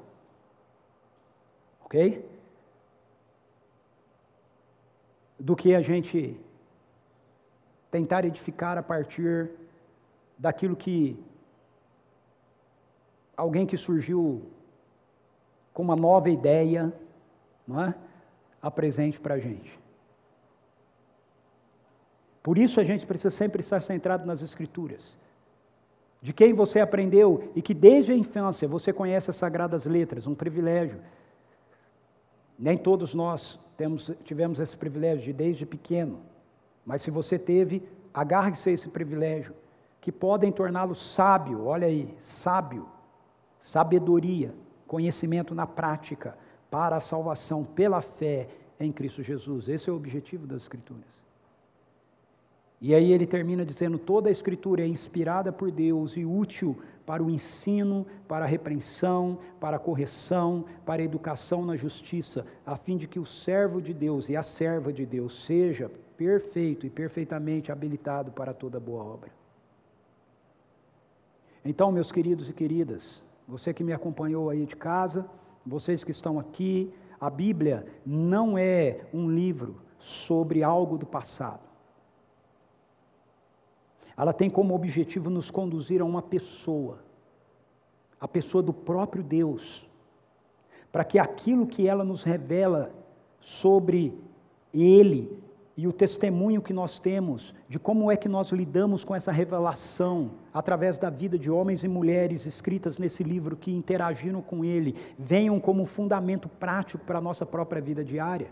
[1.83, 2.23] ok?
[5.39, 6.39] Do que a gente
[7.89, 9.49] tentar edificar a partir
[10.37, 11.17] daquilo que
[13.35, 14.43] alguém que surgiu
[15.73, 16.93] com uma nova ideia,
[17.67, 17.95] não é?
[18.61, 19.84] Apresente para a gente.
[22.45, 25.17] Por isso a gente precisa sempre estar centrado nas Escrituras.
[26.21, 30.35] De quem você aprendeu e que desde a infância você conhece as sagradas letras, um
[30.35, 30.99] privilégio.
[32.57, 36.19] Nem todos nós temos, tivemos esse privilégio de desde pequeno,
[36.85, 37.81] mas se você teve,
[38.13, 39.55] agarre-se a esse privilégio,
[39.99, 42.87] que podem torná-lo sábio, olha aí, sábio,
[43.59, 44.53] sabedoria,
[44.85, 46.37] conhecimento na prática
[46.69, 48.47] para a salvação pela fé
[48.79, 49.67] em Cristo Jesus.
[49.67, 51.24] Esse é o objetivo das Escrituras.
[52.81, 57.23] E aí ele termina dizendo: toda a Escritura é inspirada por Deus e útil para
[57.23, 62.97] o ensino, para a repreensão, para a correção, para a educação na justiça, a fim
[62.97, 67.71] de que o servo de Deus e a serva de Deus seja perfeito e perfeitamente
[67.71, 69.31] habilitado para toda boa obra.
[71.63, 75.25] Então, meus queridos e queridas, você que me acompanhou aí de casa,
[75.65, 81.74] vocês que estão aqui, a Bíblia não é um livro sobre algo do passado.
[84.17, 86.99] Ela tem como objetivo nos conduzir a uma pessoa,
[88.19, 89.89] a pessoa do próprio Deus,
[90.91, 92.91] para que aquilo que ela nos revela
[93.39, 94.17] sobre
[94.73, 95.43] Ele
[95.77, 100.31] e o testemunho que nós temos de como é que nós lidamos com essa revelação
[100.53, 105.59] através da vida de homens e mulheres escritas nesse livro que interagiram com Ele, venham
[105.59, 108.47] como fundamento prático para a nossa própria vida diária.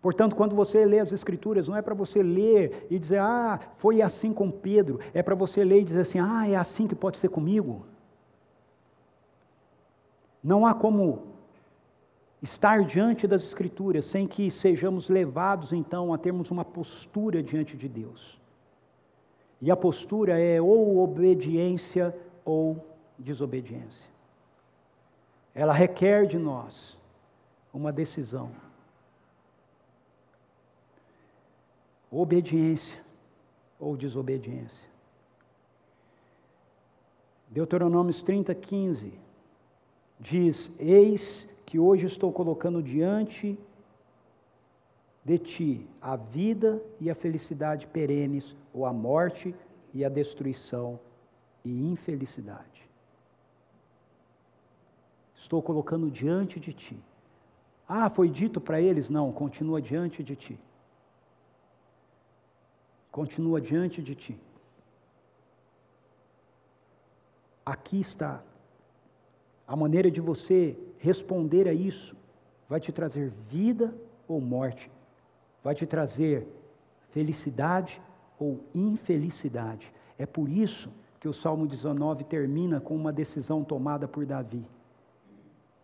[0.00, 4.00] Portanto, quando você lê as Escrituras, não é para você ler e dizer, ah, foi
[4.00, 7.18] assim com Pedro, é para você ler e dizer assim, ah, é assim que pode
[7.18, 7.84] ser comigo.
[10.42, 11.26] Não há como
[12.40, 17.88] estar diante das Escrituras sem que sejamos levados então a termos uma postura diante de
[17.88, 18.38] Deus.
[19.60, 22.86] E a postura é ou obediência ou
[23.18, 24.08] desobediência.
[25.52, 26.96] Ela requer de nós
[27.74, 28.67] uma decisão.
[32.10, 33.00] Obediência
[33.78, 34.88] ou desobediência.
[37.48, 39.12] Deuteronômios 30, 15
[40.18, 43.58] diz: Eis que hoje estou colocando diante
[45.24, 49.54] de ti a vida e a felicidade perenes, ou a morte
[49.92, 50.98] e a destruição
[51.64, 52.88] e infelicidade.
[55.34, 56.98] Estou colocando diante de ti.
[57.88, 59.08] Ah, foi dito para eles?
[59.08, 60.58] Não, continua diante de ti
[63.18, 64.38] continua diante de ti.
[67.66, 68.40] Aqui está.
[69.66, 72.16] A maneira de você responder a isso
[72.68, 73.92] vai te trazer vida
[74.28, 74.88] ou morte,
[75.64, 76.46] vai te trazer
[77.10, 78.00] felicidade
[78.38, 79.92] ou infelicidade.
[80.16, 80.88] É por isso
[81.18, 84.64] que o Salmo 19 termina com uma decisão tomada por Davi.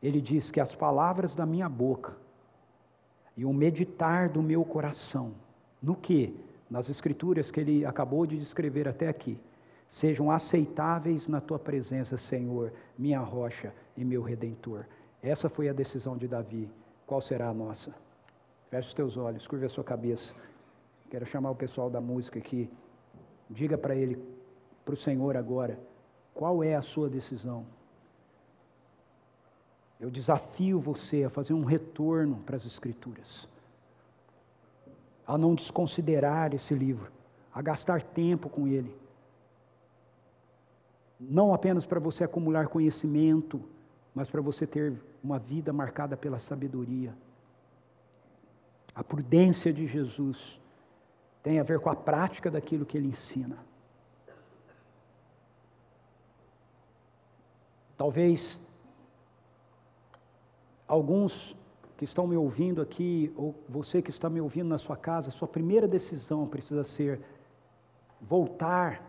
[0.00, 2.16] Ele diz que as palavras da minha boca
[3.36, 5.32] e o meditar do meu coração,
[5.82, 6.32] no que?
[6.70, 9.38] Nas escrituras que ele acabou de descrever até aqui,
[9.88, 14.84] sejam aceitáveis na tua presença, Senhor, minha rocha e meu redentor.
[15.22, 16.70] Essa foi a decisão de Davi.
[17.06, 17.94] Qual será a nossa?
[18.70, 20.34] Feche os teus olhos, curva a sua cabeça.
[21.10, 22.68] Quero chamar o pessoal da música aqui.
[23.48, 24.18] Diga para ele,
[24.84, 25.78] para o Senhor agora,
[26.32, 27.64] qual é a sua decisão?
[30.00, 33.48] Eu desafio você a fazer um retorno para as Escrituras
[35.26, 37.10] a não desconsiderar esse livro,
[37.52, 38.94] a gastar tempo com ele.
[41.18, 43.62] Não apenas para você acumular conhecimento,
[44.14, 47.14] mas para você ter uma vida marcada pela sabedoria.
[48.94, 50.60] A prudência de Jesus
[51.42, 53.56] tem a ver com a prática daquilo que ele ensina.
[57.96, 58.60] Talvez
[60.86, 61.56] alguns
[61.96, 65.46] que estão me ouvindo aqui, ou você que está me ouvindo na sua casa, sua
[65.46, 67.20] primeira decisão precisa ser
[68.20, 69.02] voltar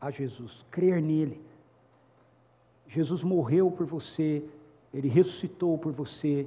[0.00, 1.40] a Jesus, crer nele.
[2.88, 4.44] Jesus morreu por você,
[4.94, 6.46] ele ressuscitou por você,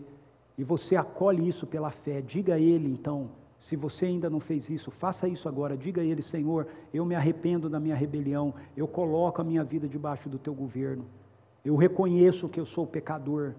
[0.57, 2.22] e você acolhe isso pela fé.
[2.22, 3.30] Diga a ele, então,
[3.61, 5.78] se você ainda não fez isso, faça isso agora.
[5.78, 9.88] Diga a ele, Senhor, eu me arrependo da minha rebelião, eu coloco a minha vida
[9.88, 11.05] debaixo do teu governo.
[11.63, 13.53] Eu reconheço que eu sou pecador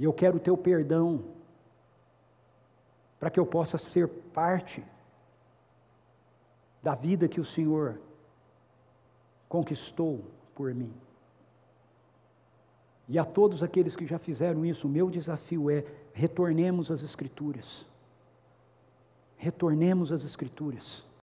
[0.00, 1.22] e eu quero o teu perdão,
[3.18, 4.82] para que eu possa ser parte
[6.82, 8.00] da vida que o Senhor
[9.46, 10.24] conquistou
[10.54, 10.90] por mim.
[13.06, 15.84] E a todos aqueles que já fizeram isso, o meu desafio é:
[16.14, 17.84] retornemos às Escrituras.
[19.36, 21.04] Retornemos às Escrituras.